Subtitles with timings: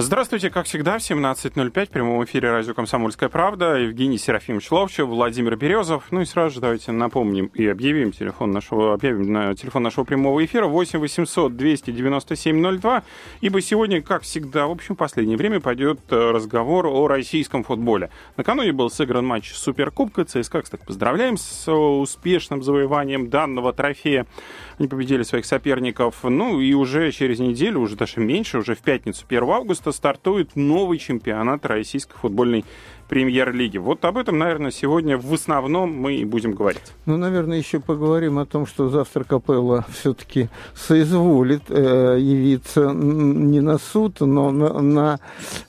[0.00, 3.74] Здравствуйте, как всегда, в 17.05 в прямом эфире радио «Комсомольская правда».
[3.74, 6.04] Евгений Серафимович Ловчев, Владимир Березов.
[6.12, 10.44] Ну и сразу же давайте напомним и объявим телефон нашего, объявим на телефон нашего прямого
[10.44, 13.02] эфира 8 800 297 02.
[13.40, 18.10] Ибо сегодня, как всегда, в общем, в последнее время пойдет э, разговор о российском футболе.
[18.36, 20.24] Накануне был сыгран матч Суперкубка.
[20.24, 24.28] ЦСКА, кстати, поздравляем с успешным завоеванием данного трофея.
[24.78, 26.22] Они победили своих соперников.
[26.22, 30.98] Ну и уже через неделю, уже даже меньше, уже в пятницу 1 августа стартует новый
[30.98, 32.64] чемпионат российской футбольной
[33.08, 33.78] премьер-лиги.
[33.78, 36.82] Вот об этом, наверное, сегодня в основном мы и будем говорить.
[37.06, 43.78] Ну, наверное, еще поговорим о том, что завтра Капелла все-таки соизволит э, явиться не на
[43.78, 45.20] суд, но на, на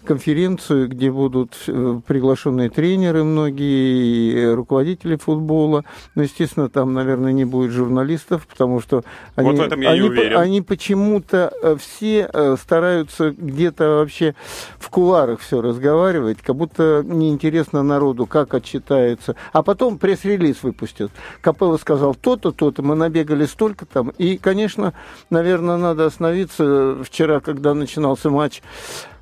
[0.04, 5.86] конференцию, где будут э, приглашенные тренеры многие, руководители футбола.
[6.16, 9.04] Но, естественно, там, наверное, не будет журналистов, потому что
[9.36, 10.38] они, вот они, уверен.
[10.38, 14.36] они почему-то э, все э, стараются где-то вообще
[14.78, 19.36] в куларах все разговаривать, как будто не интересно народу, как отчитается.
[19.54, 21.12] А потом пресс-релиз выпустят.
[21.42, 24.10] Капелло сказал то-то, то-то, мы набегали столько там.
[24.18, 24.94] И, конечно,
[25.30, 26.98] наверное, надо остановиться.
[27.04, 28.62] Вчера, когда начинался матч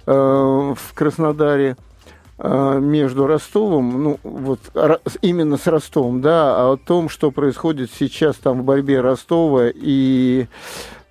[0.05, 1.77] э, в Краснодаре,
[2.37, 4.59] э, между Ростовом, ну вот
[5.21, 10.47] именно с Ростовом, да, о том, что происходит сейчас там в борьбе Ростова и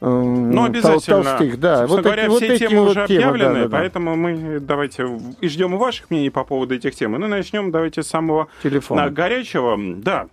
[0.01, 1.23] ну, обязательно.
[1.23, 1.87] Толстых, да.
[1.87, 3.77] вот говоря, эти, все вот темы вот уже темы, объявлены, да, да, да.
[3.79, 5.09] поэтому мы давайте
[5.41, 7.13] и ждем ваших мнений по поводу этих тем.
[7.13, 9.09] Ну, начнем давайте с самого Телефона.
[9.11, 9.79] горячего.
[9.97, 10.29] Да,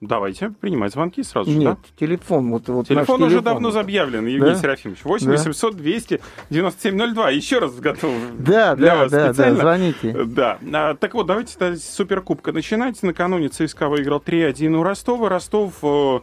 [0.00, 2.06] Давайте принимать звонки сразу же, Нет, да?
[2.06, 2.50] телефон.
[2.50, 3.62] Вот, вот телефон уже телефон.
[3.62, 4.60] давно объявлен, Евгений Да?
[4.60, 5.02] Серафимович.
[5.04, 5.32] 8 Да.
[5.32, 7.30] 800 200 9702.
[7.30, 9.60] Еще раз готов Да, для да, вас да, да, специально.
[9.60, 10.24] звоните.
[10.26, 10.58] Да.
[10.74, 13.02] А, так вот, давайте с Суперкубка начинать.
[13.02, 15.28] Накануне ЦСКА выиграл 3-1 у Ростова.
[15.30, 16.20] Ростов э,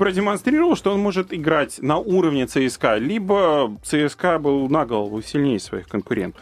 [0.00, 5.88] продемонстрировал, что он может играть на уровне ЦСКА, либо ЦСКА был на голову сильнее своих
[5.88, 6.40] конкурентов.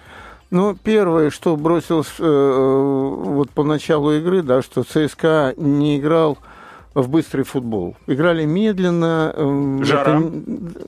[0.51, 6.39] Ну, первое, что бросилось э, вот по началу игры, да, что ЦСКА не играл
[6.95, 7.97] в быстрый футбол.
[8.07, 9.33] Играли медленно.
[9.35, 10.21] э, Жара.
[10.21, 10.33] это,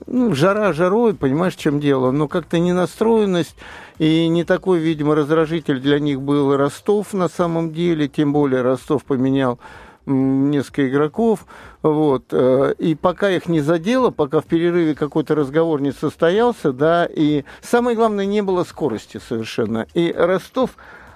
[0.07, 2.11] ну, жара жарой, понимаешь, в чем дело.
[2.11, 3.57] Но как-то ненастроенность
[3.99, 8.07] и не такой, видимо, раздражитель для них был Ростов на самом деле.
[8.07, 9.59] Тем более Ростов поменял
[10.05, 11.45] несколько игроков.
[11.81, 12.25] Вот.
[12.31, 17.43] э, И пока их не задело, пока в перерыве какой-то разговор не состоялся, да, и
[17.61, 19.87] самое главное, не было скорости совершенно.
[19.93, 20.71] И Ростов,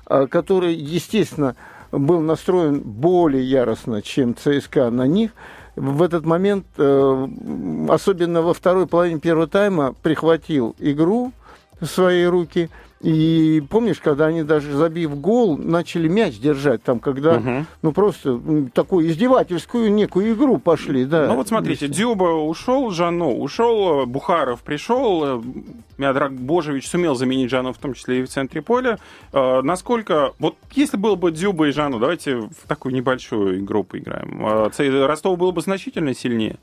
[0.10, 1.56] э, который, естественно,
[1.92, 5.32] был настроен более яростно, чем ЦСКА на них,
[5.76, 7.28] в этот момент, э,
[7.90, 11.34] особенно во второй половине первого тайма, прихватил игру
[11.86, 12.70] в свои руки.
[13.02, 17.68] И помнишь, когда они даже забив гол, начали мяч держать, там, когда, Мгм.
[17.84, 18.42] ну, просто
[18.74, 21.28] такую издевательскую некую игру пошли, да.
[21.28, 25.42] Ну вот смотрите, Дюба ушел, Жано ушел, Бухаров пришел, э,
[26.00, 28.98] Миодраг Божевич сумел заменить Жану, в том числе и в центре поля.
[29.34, 30.32] Э, Насколько...
[30.40, 34.44] Вот если был бы Дюба и Жану, давайте в такую небольшую игру поиграем.
[34.44, 36.58] Э, Ростов был бы значительно сильнее?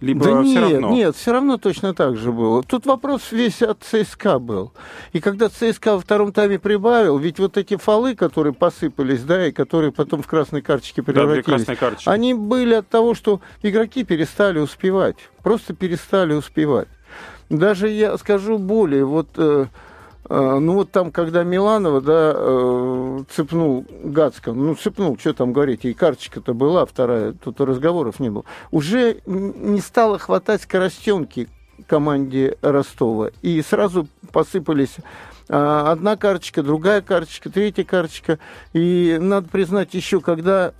[0.00, 0.90] Либо да все нет, равно?
[0.90, 2.62] нет, все равно точно так же было.
[2.62, 4.72] Тут вопрос весь от ЦСКА был.
[5.14, 9.52] И когда ЦСКА во втором тайме прибавил, ведь вот эти фолы, которые посыпались, да, и
[9.52, 12.08] которые потом в красной карточке Да, превратились, красные карточки.
[12.10, 15.16] они были от того, что игроки перестали успевать.
[15.42, 16.88] Просто перестали успевать.
[17.48, 19.66] Даже я скажу более, вот, э,
[20.28, 25.94] ну вот там, когда Миланова, да, э, цепнул Гацка, ну цепнул, что там говорить, и
[25.94, 31.48] карточка-то была вторая, тут разговоров не было, уже не стало хватать скоростенки
[31.86, 33.30] команде Ростова.
[33.42, 34.96] И сразу посыпались
[35.48, 38.38] а, одна карточка, другая карточка, третья карточка.
[38.72, 40.72] И надо признать еще, когда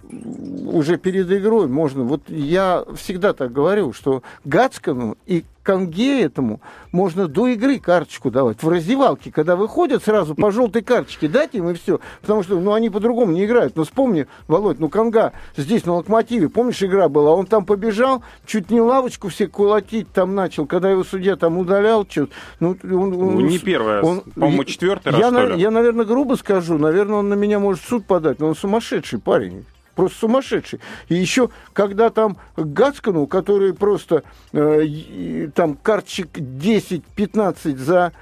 [0.67, 2.03] уже перед игрой можно...
[2.03, 6.61] Вот я всегда так говорю, что Гацкану и Конге этому
[6.93, 8.63] можно до игры карточку давать.
[8.63, 11.99] В раздевалке, когда выходят, сразу по желтой карточке дать им и все.
[12.21, 13.75] Потому что ну, они по-другому не играют.
[13.75, 18.71] Но вспомни, Володь, ну Конга здесь на локомотиве, помнишь, игра была, он там побежал, чуть
[18.71, 22.29] не лавочку все кулатить там начал, когда его судья там удалял, что
[22.61, 26.37] ну, он, Ну, он- не первый раз, по-моему, четвертый раз, я, на- я, наверное, грубо
[26.37, 29.65] скажу, наверное, он на меня может суд подать, но он сумасшедший парень.
[29.97, 30.81] Просто сумасшедший.
[31.09, 34.23] И еще, когда там Гацкану, который просто
[34.53, 38.13] э, там карточек 10-15 за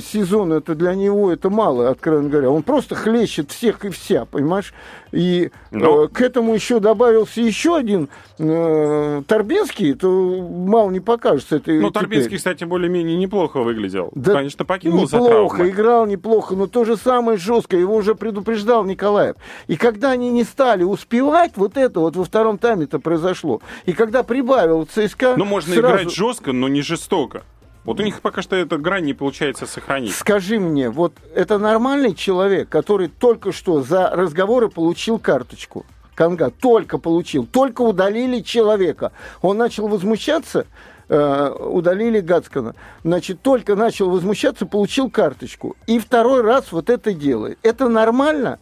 [0.00, 2.50] сезон, это для него это мало, откровенно говоря.
[2.50, 4.72] Он просто хлещет всех и вся, понимаешь?
[5.14, 6.04] и Ну.
[6.04, 8.08] э, к этому еще добавился еще один
[8.38, 11.56] э, Торбинский, то мало не покажется.
[11.56, 11.90] Это Ну.
[11.90, 14.10] Торбинский, кстати, более-менее неплохо выглядел.
[14.14, 19.36] Да Конечно, покинул неплохо, играл неплохо, но то же самое жестко, его уже предупреждал Николаев.
[19.68, 23.60] И когда они не стали успевать, вот это вот во втором тайме-то произошло.
[23.86, 25.34] И когда прибавил ЦСКА...
[25.36, 27.44] Ну, можно сразу- играть жестко, но не жестоко.
[27.84, 30.14] Вот у них пока что эта грань не получается сохранить.
[30.14, 35.84] Скажи мне, вот это нормальный человек, который только что за разговоры получил карточку?
[36.14, 39.12] Канга только получил, только удалили человека.
[39.42, 40.66] Он начал возмущаться,
[41.08, 42.74] э, удалили Гацкана.
[43.02, 45.76] Значит, только начал возмущаться, получил карточку.
[45.86, 47.58] И второй раз вот это делает.
[47.62, 48.60] Это нормально?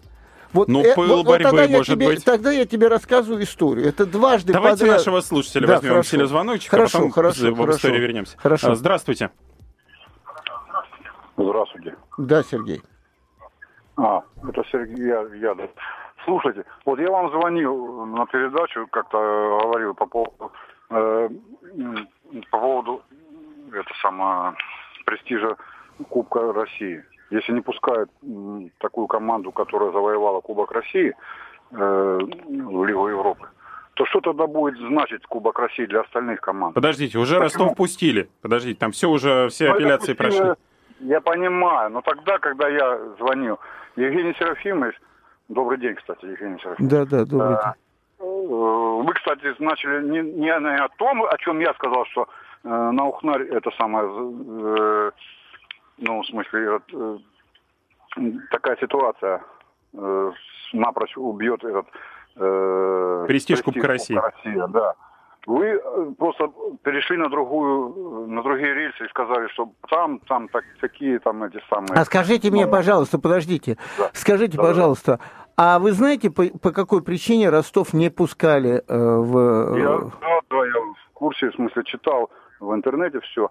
[0.52, 2.24] Вот, Ну, э, пыл вот- вот борьбы, тогда я может тебе, быть.
[2.24, 3.86] Тогда я тебе рассказываю историю.
[3.88, 4.98] Это дважды Давайте подряд.
[4.98, 6.10] нашего слушателя Да, возьмем хорошо.
[6.16, 7.76] телезвоночек, Хорошо, а потом хорошо, в хорошо.
[7.78, 8.36] историю вернемся.
[8.38, 8.72] Хорошо.
[8.72, 9.30] А, Здравствуйте.
[11.36, 11.96] Здравствуйте.
[12.18, 12.82] Да, Сергей.
[13.96, 15.68] А, это Сергей я, я, да.
[16.24, 20.52] Слушайте, вот я вам звонил на передачу, как-то говорил по поводу,
[20.90, 21.28] э,
[22.50, 23.02] по поводу
[23.72, 24.54] это самое,
[25.04, 25.56] престижа
[26.08, 27.04] Кубка России.
[27.32, 28.10] Если не пускают
[28.78, 31.14] такую команду, которая завоевала Кубок России
[31.70, 33.48] э, в Лигу Европы,
[33.94, 36.74] то что тогда будет значить Кубок России для остальных команд?
[36.74, 37.44] Подождите, уже Почему?
[37.44, 38.28] Ростов пустили.
[38.42, 40.54] Подождите, там все уже, все Ну, апелляции пустили, прошли.
[41.00, 43.58] Я понимаю, но тогда, когда я звонил,
[43.96, 44.94] Евгений Серафимович,
[45.48, 46.90] добрый день, кстати, Евгений Серафимович.
[46.92, 47.74] Да, да, добрый А,
[48.20, 52.28] э, Вы, кстати, начали не, не о том, о чем я сказал, что
[52.64, 55.10] э, на Ухнарь это самое, э,
[55.98, 57.18] ну, в смысле, э,
[58.50, 59.42] такая ситуация
[59.94, 60.32] э,
[60.72, 61.86] напрочь убьет этот
[62.36, 64.14] э, Престиж Кубка России.
[64.14, 64.94] России, да.
[65.46, 66.52] Вы э, просто
[66.84, 71.60] перешли на другую, на другие рельсы и сказали, что там, там так, такие там эти
[71.68, 71.94] самые.
[71.94, 74.10] А скажите мне, Ну, пожалуйста, подождите, Да.
[74.12, 74.68] скажите, Да, да.
[74.68, 75.20] пожалуйста,
[75.56, 79.76] а вы знаете, по, по какой причине Ростов не пускали э, в...
[79.76, 82.30] Я, да, да, я в курсе, в смысле, читал
[82.60, 83.50] в интернете все.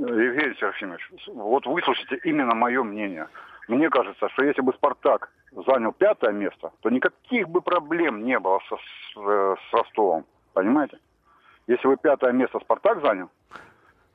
[0.00, 3.28] Евгений Серафимович, вот выслушайте именно мое мнение.
[3.68, 5.30] Мне кажется, что если бы «Спартак»
[5.66, 10.24] занял пятое место, то никаких бы проблем не было со- с, э, с Ростовом.
[10.54, 10.98] Понимаете?
[11.66, 13.28] Если бы пятое место «Спартак» занял,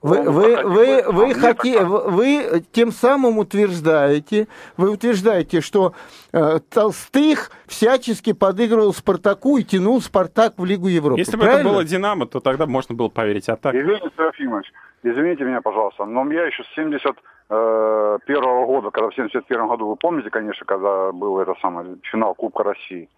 [0.04, 4.48] Вы, вы, вы, а вы, мне хоте- вы- тем самым утверждаете,
[4.78, 5.94] вы утверждаете, что
[6.34, 11.20] э, Толстых всячески подыгрывал Спартаку и тянул Спартак в Лигу Европы.
[11.20, 11.72] Если бы это правильно?
[11.72, 13.50] было Динамо, то тогда можно было поверить.
[13.50, 14.72] А так, Евгений Серафимович,
[15.02, 17.16] извините меня, пожалуйста, но я еще с 71
[18.28, 22.64] первого года, когда в 71 году, вы помните, конечно, когда был это самое финал Кубка
[22.64, 23.10] России,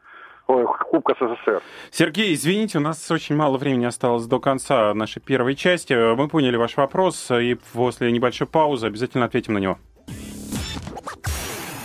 [0.49, 1.61] ой, Кубка СССР.
[1.91, 5.93] Сергей, извините, у нас очень мало времени осталось до конца нашей первой части.
[6.15, 9.77] Мы поняли ваш вопрос, и после небольшой паузы обязательно ответим на него.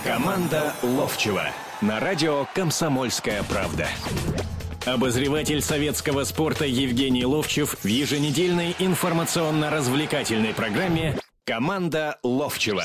[0.04, 1.44] Команда Ловчева
[1.80, 3.86] на радио «Комсомольская правда».
[4.86, 11.16] Обозреватель советского спорта Евгений Ловчев в еженедельной информационно-развлекательной программе
[11.46, 12.84] «Команда Ловчева».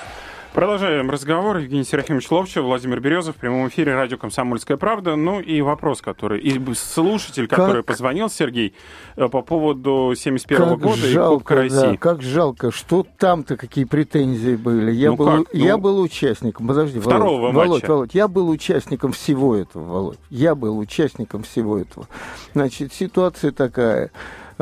[0.53, 1.57] Продолжаем разговор.
[1.57, 5.15] Евгений Серафимович Ловчев, Владимир Березов в прямом эфире радио «Комсомольская правда».
[5.15, 6.41] Ну и вопрос, который...
[6.41, 8.73] И слушатель, который Как- позвонил, Сергей,
[9.15, 11.91] э, по поводу 71 Как года и жалко, Кубка России.
[11.91, 14.91] да, как жалко, что там-то какие претензии были.
[14.91, 15.53] Я, Ну был, как?
[15.53, 17.91] я Ну, был участником, подожди, второго Володь, Володь, матча.
[17.91, 20.19] Володь, я был участником всего этого, Володь.
[20.29, 22.09] Я был участником всего этого.
[22.53, 24.11] Значит, ситуация такая.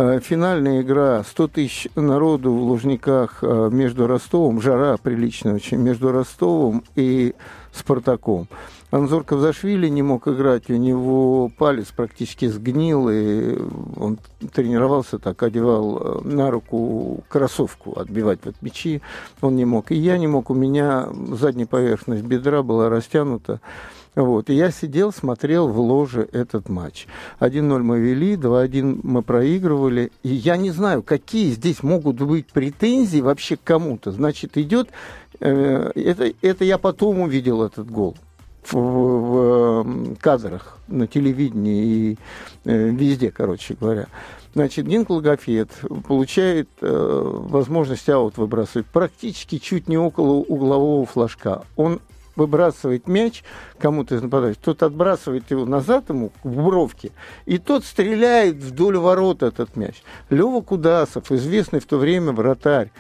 [0.02, 6.14] Э, Финальная игра, 100 тысяч народу в Лужниках э, между Ростовом, жара приличная очень, между
[6.14, 7.36] Ростовом и
[7.74, 8.48] Спартаком.
[8.92, 13.58] Анзор Кавзашвили не мог играть, у него палец практически сгнил, и
[13.98, 14.20] он
[14.54, 19.02] тренировался так, одевал э, на руку кроссовку отбивать вот мячи,
[19.42, 19.92] он не мог.
[19.92, 23.60] И я не мог, у меня задняя поверхность бедра была растянута,
[24.16, 24.50] вот.
[24.50, 27.08] И я сидел, смотрел в ложе этот матч.
[27.40, 30.12] 1-0 мы вели, 2-1 мы проигрывали.
[30.24, 34.12] И я не знаю, какие здесь могут быть претензии вообще к кому-то.
[34.12, 34.90] Значит, идет...
[35.40, 38.18] э, это, это я потом увидел этот гол
[38.64, 42.18] в, в, м, кадрах на телевидении и
[42.66, 44.08] э, везде, короче говоря.
[44.56, 45.70] Значит, Генк Логофет
[46.08, 51.64] получает э, возможность аут выбрасывать практически чуть не около углового флажка.
[51.76, 52.02] Он
[52.40, 53.44] выбрасывает мяч
[53.78, 57.12] кому-то из нападающих, тот отбрасывает его назад ему в бровке,
[57.46, 60.02] и тот стреляет вдоль ворот этот мяч.
[60.30, 62.92] Лева Кудасов, известный в то время вратарь,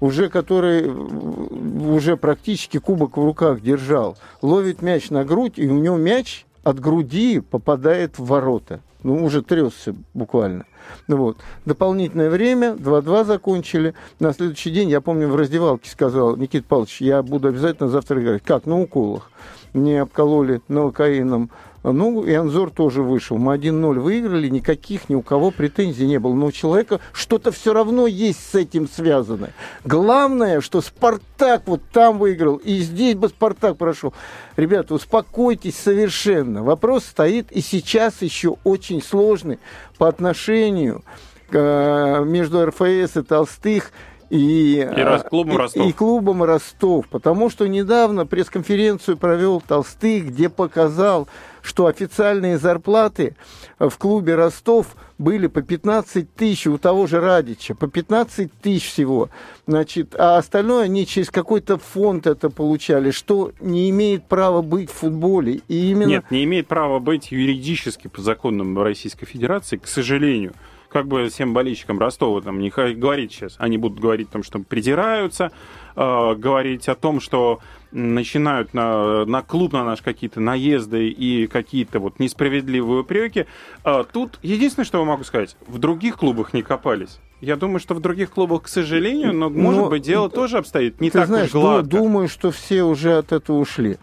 [0.00, 5.96] уже который уже практически кубок в руках держал, ловит мяч на грудь, и у него
[5.96, 8.80] мяч от груди попадает в ворота.
[9.06, 10.66] Ну, уже тресся буквально.
[11.06, 11.38] Ну вот.
[11.64, 13.94] Дополнительное время, 2-2 закончили.
[14.18, 18.42] На следующий день, я помню, в раздевалке сказал, Никит Павлович, я буду обязательно завтра играть.
[18.42, 18.66] Как?
[18.66, 19.30] На уколах.
[19.72, 21.50] Мне обкололи новокаином
[21.92, 23.38] ну, и Анзор тоже вышел.
[23.38, 26.34] Мы 1-0 выиграли, никаких ни у кого претензий не было.
[26.34, 29.50] Но у человека что-то все равно есть с этим связано.
[29.84, 34.12] Главное, что Спартак вот там выиграл, и здесь бы Спартак прошел.
[34.56, 36.62] Ребята, успокойтесь совершенно.
[36.62, 39.58] Вопрос стоит и сейчас еще очень сложный
[39.98, 41.04] по отношению
[41.50, 43.92] э, между РФС и Толстых
[44.30, 45.86] и, и раз, клубом Ростов.
[45.86, 47.08] И, и клубом Ростов.
[47.08, 51.28] Потому что недавно пресс-конференцию провел Толстых, где показал,
[51.62, 53.36] что официальные зарплаты
[53.78, 59.30] в клубе Ростов были по 15 тысяч у того же Радича, по 15 тысяч всего.
[59.66, 64.94] Значит, а остальное они через какой-то фонд это получали, что не имеет права быть в
[64.94, 65.60] футболе.
[65.68, 66.08] И именно...
[66.08, 70.52] Нет, не имеет права быть юридически по законам Российской Федерации, к сожалению
[70.88, 73.56] как бы всем болельщикам Ростова там не говорить сейчас.
[73.58, 75.50] Они будут говорить о том, что придираются,
[75.94, 77.60] э, говорить о том, что
[77.92, 83.46] начинают на, на клуб на наш какие-то наезды и какие-то вот несправедливые упреки.
[83.84, 87.18] Э, тут единственное, что я могу сказать, в других клубах не копались.
[87.40, 91.00] Я думаю, что в других клубах, к сожалению, но, может но, быть, дело тоже обстоит
[91.02, 91.86] не так знаешь, уж гладко.
[91.86, 93.98] Думаю, что все уже от этого ушли.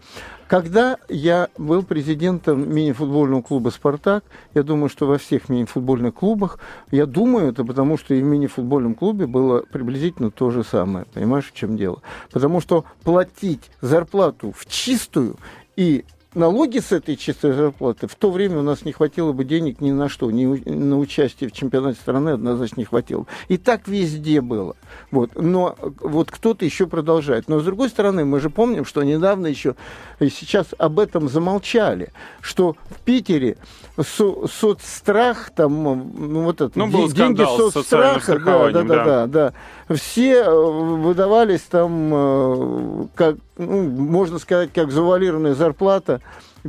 [0.48, 6.58] Когда я был президентом мини-футбольного клуба «Спартак», я думаю, что во всех мини-футбольных клубах,
[6.90, 11.06] я думаю это потому, что и в мини-футбольном клубе было приблизительно то же самое.
[11.14, 12.02] Понимаешь, в чем дело?
[12.30, 15.36] Потому что платить зарплату в чистую
[15.76, 16.04] и
[16.34, 19.90] налоги с этой чистой зарплаты, в то время у нас не хватило бы денег ни
[19.90, 23.26] на что, ни на участие в чемпионате страны однозначно не хватило.
[23.48, 24.76] И так везде было.
[25.10, 25.30] Вот.
[25.34, 27.48] Но вот кто-то еще продолжает.
[27.48, 29.76] Но с другой стороны, мы же помним, что недавно еще,
[30.20, 33.56] и сейчас об этом замолчали, что в Питере
[33.96, 39.52] со соцстрах, там, ну вот это, ну, был деньги соцстраха, да, да, да, да, да,
[39.94, 46.20] все э, выдавались там, э, как, ну, можно сказать, как завуалированная зарплата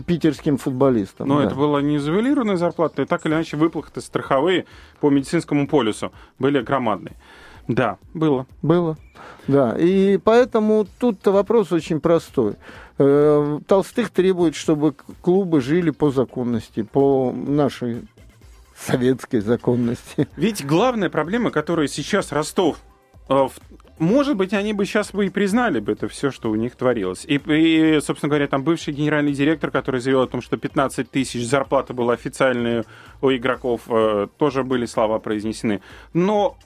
[0.05, 1.27] питерским футболистам.
[1.27, 1.45] Но да.
[1.45, 4.65] это была не завуалированная зарплата, и так или иначе выплаты страховые
[4.99, 7.15] по медицинскому полюсу были громадные.
[7.67, 8.45] Да, было.
[8.61, 8.97] Было,
[9.47, 9.75] да.
[9.77, 12.55] И поэтому тут-то вопрос очень простой.
[12.97, 18.07] Э, Толстых требует, чтобы клубы жили по законности, по нашей
[18.77, 20.27] советской законности.
[20.35, 22.77] Ведь главная проблема, которую сейчас Ростов
[23.29, 23.47] э,
[23.97, 27.25] может быть, они бы сейчас бы и признали бы это все, что у них творилось.
[27.25, 31.45] И, и, собственно говоря, там бывший генеральный директор, который заявил о том, что 15 тысяч
[31.47, 32.85] зарплата была официальная
[33.21, 35.81] у игроков, э, тоже были слова произнесены.
[36.13, 36.57] Но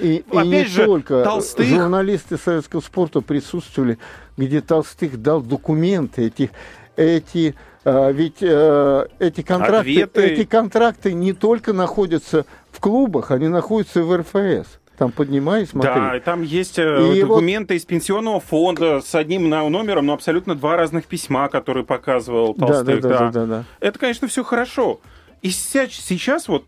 [0.00, 1.66] и, и, Опять и не же, только Толстых...
[1.66, 3.98] журналисты советского спорта присутствовали,
[4.36, 6.50] где Толстых дал документы, эти,
[6.96, 7.54] эти
[7.84, 14.16] а, ведь э, эти контракты, эти контракты не только находятся в клубах, они находятся в
[14.16, 14.81] РФС.
[15.02, 15.90] Там поднимай, смотри.
[15.92, 17.80] Да, и там есть э, и документы вот...
[17.80, 23.00] из пенсионного фонда с одним номером, но абсолютно два разных письма, которые показывал Толстых.
[23.00, 23.30] Да, да, да, да.
[23.30, 23.64] да, да.
[23.80, 25.00] Это, конечно, все хорошо.
[25.42, 26.64] И сейчас вот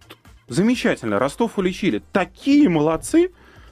[0.48, 2.02] Замечательно, Ростов уличили.
[2.12, 3.30] Такие молодцы.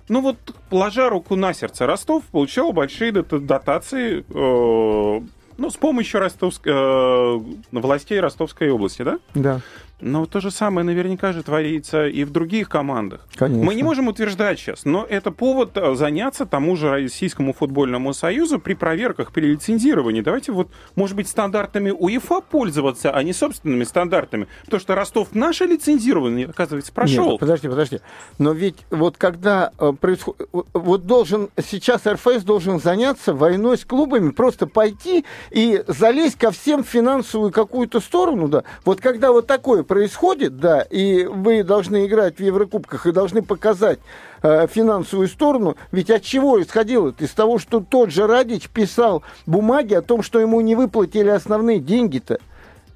[0.08, 0.36] Ну вот,
[0.70, 5.20] ложа руку на сердце, Ростов получал большие дотации э,
[5.58, 6.66] ну, с помощью Ростовск...
[6.66, 7.38] э,
[7.70, 9.18] властей Ростовской области, да?
[9.34, 9.60] Да.
[10.02, 13.20] Но то же самое наверняка же творится и в других командах.
[13.36, 13.64] Конечно.
[13.64, 18.58] Мы не можем утверждать сейчас, но это повод э, заняться тому же Российскому футбольному союзу
[18.58, 20.20] при проверках, при лицензировании.
[20.20, 24.48] Давайте вот, может быть, стандартами УЕФА пользоваться, а не собственными стандартами.
[24.64, 27.30] Потому что Ростов наше лицензирование, оказывается, прошел.
[27.30, 28.00] Нет, подожди, подожди.
[28.38, 30.48] Но ведь вот когда э, происходит...
[30.72, 31.48] Вот должен...
[31.64, 38.00] Сейчас РФС должен заняться войной с клубами, просто пойти и залезть ко всем финансовую какую-то
[38.00, 38.64] сторону, да.
[38.84, 43.98] Вот когда вот такое происходит, да, и вы должны играть в Еврокубках и должны показать
[44.42, 47.14] э, финансовую сторону, ведь от чего исходило?
[47.18, 51.78] Из того, что тот же Радич писал бумаги о том, что ему не выплатили основные
[51.78, 52.38] деньги-то.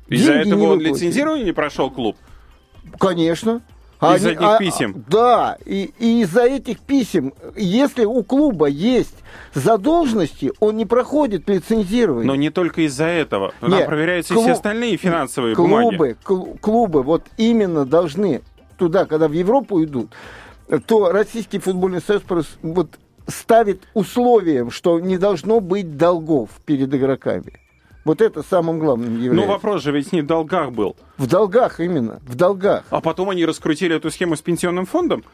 [0.08, 2.16] Из-за этого он лицензирование не прошел клуб?
[2.98, 3.60] Конечно.
[4.00, 5.04] Из за этих а, писем?
[5.08, 9.16] Да, и, и из-за этих писем, если у клуба есть
[9.54, 12.26] задолженности, он не проходит лицензирование.
[12.26, 13.54] Но не только из-за этого.
[13.60, 16.58] Там Нет, проверяются клуб, все остальные финансовые клубы, бумаги.
[16.60, 18.42] Клубы вот именно должны
[18.76, 20.10] туда, когда в Европу идут,
[20.86, 22.22] то Российский футбольный союз
[22.62, 27.60] вот ставит условием, что не должно быть долгов перед игроками.
[28.06, 29.34] Вот это самым главным является.
[29.34, 30.94] Но вопрос же ведь не в долгах был.
[31.18, 32.84] В долгах именно, в долгах.
[32.90, 35.24] А потом они раскрутили эту схему с пенсионным фондом?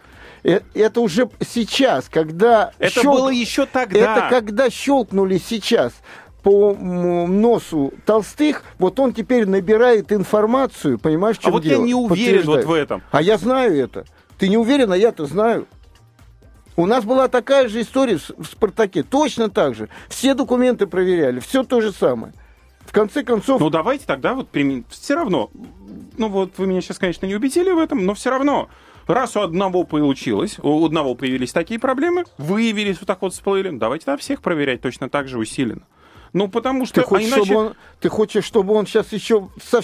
[0.43, 2.73] Э, это уже сейчас, когда...
[2.79, 3.15] Это щелк...
[3.15, 3.99] было еще тогда.
[3.99, 5.93] Это когда щелкнули сейчас.
[6.43, 11.81] по носу толстых, вот он теперь набирает информацию, понимаешь, в чем А вот дело?
[11.81, 13.03] я не уверен вот в этом.
[13.11, 14.07] А я знаю это.
[14.39, 15.67] Ты не уверен, а я-то знаю.
[16.77, 19.03] У нас была такая же история в «Спартаке».
[19.03, 19.91] Точно так же.
[20.09, 21.39] Все документы проверяли.
[21.39, 22.33] Все то же самое.
[22.85, 23.61] В конце концов...
[23.61, 24.85] Ну, давайте тогда вот применим.
[24.89, 25.51] Все равно.
[26.19, 28.69] Ну, вот вы меня сейчас, конечно, не убедили в этом, но все равно.
[29.07, 34.09] Раз у одного получилось, у одного появились такие проблемы, выявились, вот так вот всплыли, давайте
[34.11, 35.83] на всех проверять точно так же усиленно.
[36.33, 37.03] Ну, потому что...
[37.03, 37.45] Ты хочешь, а иначе...
[37.45, 39.81] чтобы он, ты хочешь, чтобы он сейчас еще со,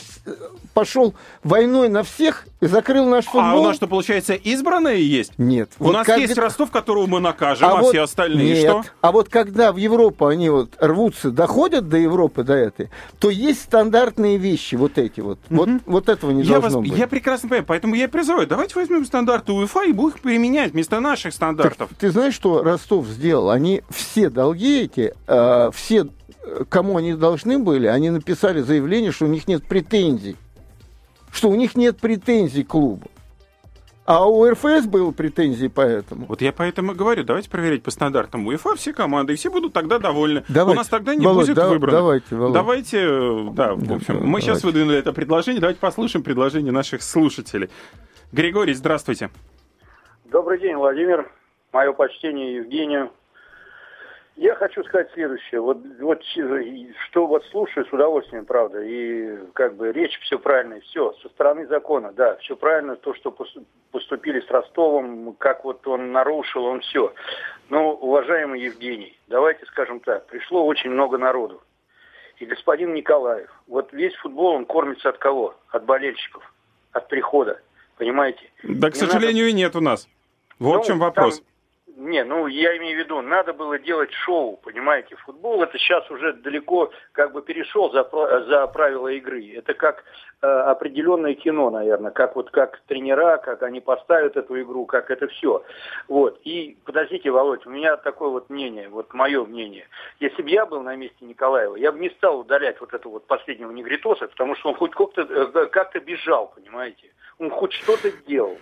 [0.78, 3.42] пошел войной на всех и закрыл наш футбол?
[3.42, 5.32] А у нас что, получается, избранные есть?
[5.38, 5.70] Нет.
[5.78, 6.18] У вот нас как...
[6.18, 7.90] есть Ростов, которого мы накажем, а, а вот...
[7.90, 8.70] все остальные Нет.
[8.70, 8.84] что?
[9.00, 13.62] А вот когда в Европу они вот рвутся, доходят до Европы, до этой, то есть
[13.62, 15.38] стандартные вещи, вот эти вот.
[15.50, 15.56] Mm-hmm.
[15.56, 16.98] Вот, вот этого не я должно вас, быть.
[16.98, 21.00] Я прекрасно понимаю, поэтому я призываю, давайте возьмем стандарты УЕФА и будем их применять вместо
[21.00, 21.88] наших стандартов.
[21.88, 23.50] Так, ты знаешь, что Ростов сделал?
[23.50, 26.06] Они все долги эти, э, все
[26.68, 30.36] кому они должны были, они написали заявление, что у них нет претензий.
[31.30, 33.10] Что у них нет претензий к клубу.
[34.08, 36.24] А у РФС было претензии по этому.
[36.24, 39.74] Вот я поэтому и говорю, давайте проверять по стандартам УЕФА все команды, и все будут
[39.74, 40.44] тогда довольны.
[40.48, 40.76] Давайте.
[40.76, 41.98] У нас тогда не Володь, будет да, выбрано.
[41.98, 42.54] Давайте, Володь.
[42.54, 42.98] Давайте,
[43.52, 44.46] да, в общем, да, мы давайте.
[44.46, 47.68] сейчас выдвинули это предложение, давайте послушаем предложение наших слушателей.
[48.32, 49.28] Григорий, здравствуйте.
[50.24, 51.30] Добрый день, Владимир.
[51.74, 53.10] Мое почтение Евгению.
[54.38, 55.60] Я хочу сказать следующее.
[55.60, 61.12] Вот, вот что вот слушаю с удовольствием, правда, и как бы речь все правильно, все
[61.14, 63.36] со стороны закона, да, все правильно, то, что
[63.90, 67.12] поступили с Ростовом, как вот он нарушил, он все.
[67.68, 71.60] Но, уважаемый Евгений, давайте скажем так, пришло очень много народу.
[72.36, 75.56] И господин Николаев, вот весь футбол, он кормится от кого?
[75.70, 76.44] От болельщиков,
[76.92, 77.60] от прихода,
[77.96, 78.48] понимаете?
[78.62, 79.56] Да, к Не сожалению, надо...
[79.56, 80.08] и нет у нас.
[80.60, 81.40] Вот ну, в чем вопрос.
[81.40, 81.46] Там
[81.98, 86.32] не, ну я имею в виду, надо было делать шоу, понимаете, футбол это сейчас уже
[86.32, 88.08] далеко как бы перешел за,
[88.46, 89.54] за правила игры.
[89.56, 90.04] Это как
[90.40, 95.26] э, определенное кино, наверное, как вот как тренера, как они поставят эту игру, как это
[95.26, 95.64] все.
[96.06, 96.40] Вот.
[96.44, 99.88] И подождите, Володь, у меня такое вот мнение, вот мое мнение.
[100.20, 103.26] Если бы я был на месте Николаева, я бы не стал удалять вот этого вот
[103.26, 107.10] последнего негритоса, потому что он хоть как-то э, как бежал, понимаете.
[107.40, 108.56] Он хоть что-то делал.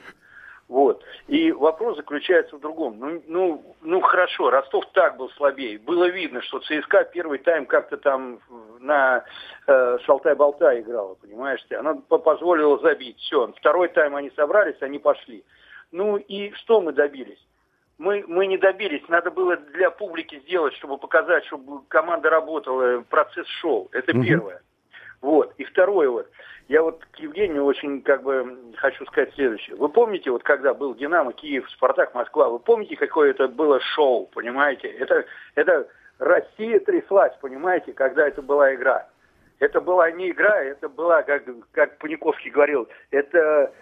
[0.69, 1.05] Вот.
[1.29, 2.99] И вопрос заключается в другом.
[2.99, 5.79] Ну, ну, ну хорошо, Ростов так был слабее.
[5.79, 8.41] Было видно, что ЦСКА первый тайм как-то там
[8.81, 9.25] на
[9.67, 11.65] э, шалтай-болтай играла, понимаешь?
[11.71, 13.19] Она позволила забить.
[13.19, 13.53] Все.
[13.57, 15.45] Второй тайм они собрались, они пошли.
[15.93, 17.39] Ну и что мы добились?
[17.99, 19.07] Мы, мы не добились.
[19.09, 23.89] Надо было для публики сделать, чтобы показать, чтобы команда работала, процесс шел.
[23.93, 24.25] Это угу.
[24.25, 24.63] первое.
[25.21, 25.53] Вот.
[25.59, 26.31] И второе вот.
[26.69, 29.77] Я вот к Евгению очень как бы хочу сказать следующее.
[29.77, 34.27] Вы помните, вот когда был Динамо, Киев, Спартак, Москва, вы помните, какое это было шоу,
[34.27, 34.89] понимаете?
[34.89, 35.25] Это,
[35.55, 39.07] это Россия тряслась, понимаете, когда это была игра.
[39.59, 43.73] Это была не игра, это была, как, как Паниковский говорил, это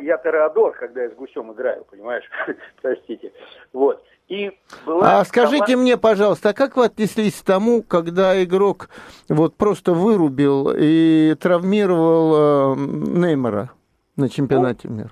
[0.00, 2.24] я Тореадор, когда я с гусем играю, понимаешь?
[2.82, 3.32] Простите.
[3.72, 4.02] Вот.
[4.28, 4.52] И
[4.84, 5.76] была а скажите команда...
[5.78, 8.90] мне, пожалуйста, а как вы отнеслись к тому, когда игрок
[9.28, 13.70] вот просто вырубил и травмировал э, Неймара
[14.16, 15.10] на чемпионате ну, мира?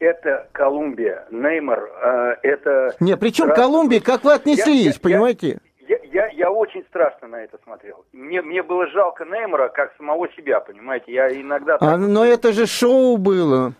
[0.00, 2.94] Это Колумбия, Неймар, э, это...
[2.98, 5.60] Не, причем Колумбия, как вы отнеслись, я, понимаете?
[5.88, 8.04] Я, я, я очень страшно на это смотрел.
[8.12, 11.12] Мне, мне было жалко Неймара, как самого себя, понимаете?
[11.12, 11.78] Я иногда...
[11.80, 13.72] А, но это же шоу было.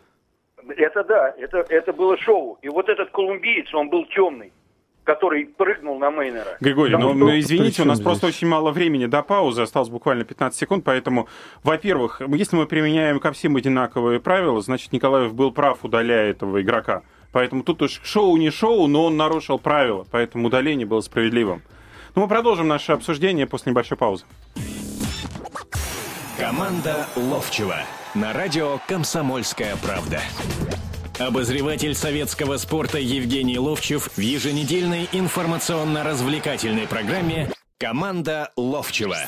[0.76, 2.58] Это да, это, это было шоу.
[2.62, 4.52] И вот этот колумбиец, он был темный
[5.04, 6.58] который прыгнул на Мейнера.
[6.60, 7.40] Григорий, ну, что...
[7.40, 8.04] извините, у нас здесь?
[8.04, 11.28] просто очень мало времени до паузы, осталось буквально 15 секунд, поэтому,
[11.62, 17.04] во-первых, если мы применяем ко всем одинаковые правила, значит, Николаев был прав, удаляя этого игрока.
[17.32, 21.62] Поэтому тут уж шоу не шоу, но он нарушил правила, поэтому удаление было справедливым.
[22.18, 24.24] Но мы продолжим наше обсуждение после небольшой паузы.
[26.36, 27.76] Команда Ловчева
[28.12, 30.20] на радио «Комсомольская правда».
[31.20, 39.18] Обозреватель советского спорта Евгений Ловчев в еженедельной информационно-развлекательной программе «Команда Ловчева».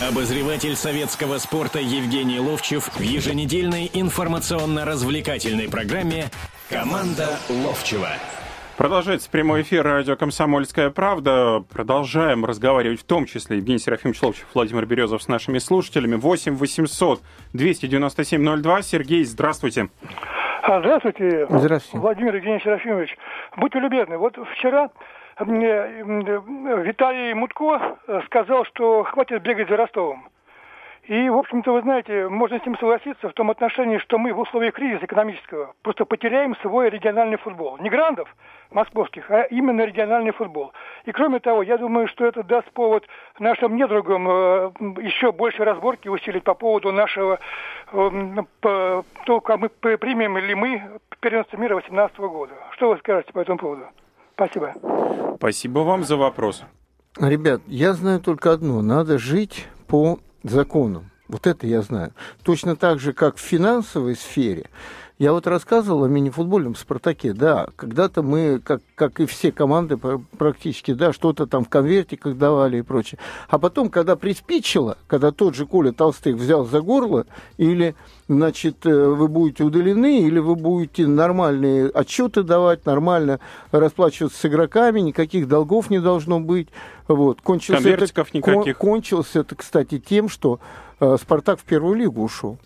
[0.00, 6.30] Обозреватель советского спорта Евгений Ловчев в еженедельной информационно-развлекательной программе
[6.70, 8.12] «Команда Ловчева».
[8.80, 11.62] Продолжается прямой эфир радио «Комсомольская правда».
[11.70, 16.14] Продолжаем разговаривать в том числе Евгений Серафимович Ловчев, Владимир Березов с нашими слушателями.
[16.14, 17.20] 8 800
[17.52, 18.80] 297 02.
[18.80, 19.90] Сергей, здравствуйте.
[20.62, 21.46] А, здравствуйте.
[21.50, 21.98] Здравствуйте.
[21.98, 23.14] Владимир Евгений Серафимович.
[23.58, 24.88] Будьте любезны, вот вчера
[25.40, 26.14] Виталий
[27.34, 30.30] Мутко сказал, что хватит бегать за Ростовом.
[31.10, 34.38] И, в общем-то, вы знаете, можно с ним согласиться в том отношении, что мы в
[34.38, 37.78] условиях кризиса экономического просто потеряем свой региональный футбол.
[37.78, 38.28] Не грандов
[38.70, 40.72] московских, а именно региональный футбол.
[41.06, 43.08] И кроме того, я думаю, что это даст повод
[43.40, 44.70] нашим недругам э,
[45.02, 47.40] еще больше разборки усилить по поводу нашего,
[47.92, 48.10] э,
[48.60, 52.54] по, то, как мы примем ли мы первенство мира 2018 года.
[52.74, 53.82] Что вы скажете по этому поводу?
[54.34, 54.74] Спасибо.
[55.38, 56.62] Спасибо вам за вопрос.
[57.20, 58.80] Ребят, я знаю только одно.
[58.80, 61.10] Надо жить по законам.
[61.28, 62.12] Вот это я знаю.
[62.42, 64.68] Точно так же, как в финансовой сфере,
[65.20, 67.34] я вот рассказывал о мини-футбольном «Спартаке».
[67.34, 72.78] Да, когда-то мы, как, как и все команды практически, да, что-то там в конвертиках давали
[72.78, 73.18] и прочее.
[73.50, 77.26] А потом, когда приспичило, когда тот же Коля Толстых взял за горло,
[77.58, 77.94] или,
[78.28, 83.40] значит, э, вы будете удалены, или вы будете нормальные отчеты давать, нормально
[83.72, 86.68] расплачиваться с игроками, никаких долгов не должно быть.
[87.08, 87.42] Вот.
[87.42, 88.78] Кончился Конвертиков это, никаких.
[88.78, 90.60] Кон, кончилось это, кстати, тем, что
[90.98, 92.58] э, «Спартак» в первую лигу ушел.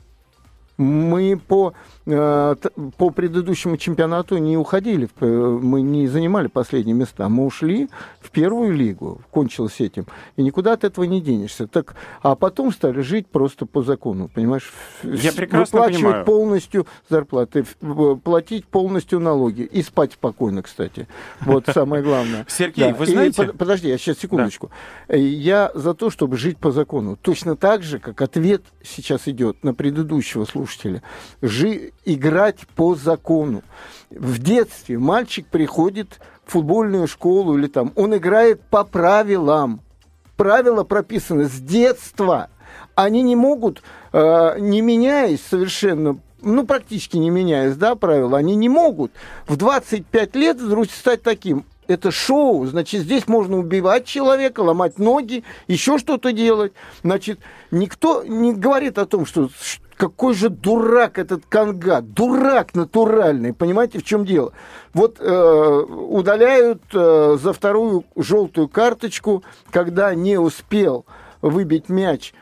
[0.76, 1.74] Мы по
[2.06, 2.54] Э,
[2.98, 7.88] по предыдущему чемпионату не уходили, мы не занимали последние места, мы ушли
[8.20, 10.06] в первую лигу, кончилось этим,
[10.36, 11.66] и никуда от этого не денешься.
[11.66, 14.70] Так, а потом стали жить просто по закону, понимаешь?
[15.02, 16.24] Я прекрасно Выплачивать понимаю.
[16.26, 17.64] полностью зарплаты,
[18.22, 21.08] платить полностью налоги и спать спокойно, кстати.
[21.40, 22.44] Вот самое главное.
[22.48, 23.46] Сергей, вы знаете...
[23.54, 24.70] Подожди, я сейчас секундочку.
[25.08, 27.16] Я за то, чтобы жить по закону.
[27.16, 30.63] Точно так же, как ответ сейчас идет на предыдущего слушателя.
[31.42, 33.62] Жи играть по закону.
[34.10, 39.80] В детстве мальчик приходит в футбольную школу или там, он играет по правилам.
[40.36, 42.48] Правила прописаны с детства.
[42.94, 48.68] Они не могут, э, не меняясь совершенно ну, практически не меняясь, да, правила, они не
[48.68, 49.12] могут
[49.46, 55.44] в 25 лет вдруг стать таким это шоу, значит, здесь можно убивать человека, ломать ноги,
[55.68, 56.72] еще что-то делать.
[57.02, 59.50] Значит, никто не говорит о том, что
[59.96, 64.52] какой же дурак этот Канга, дурак натуральный, понимаете, в чем дело?
[64.92, 71.06] Вот э, удаляют э, за вторую желтую карточку, когда не успел
[71.42, 72.34] выбить мяч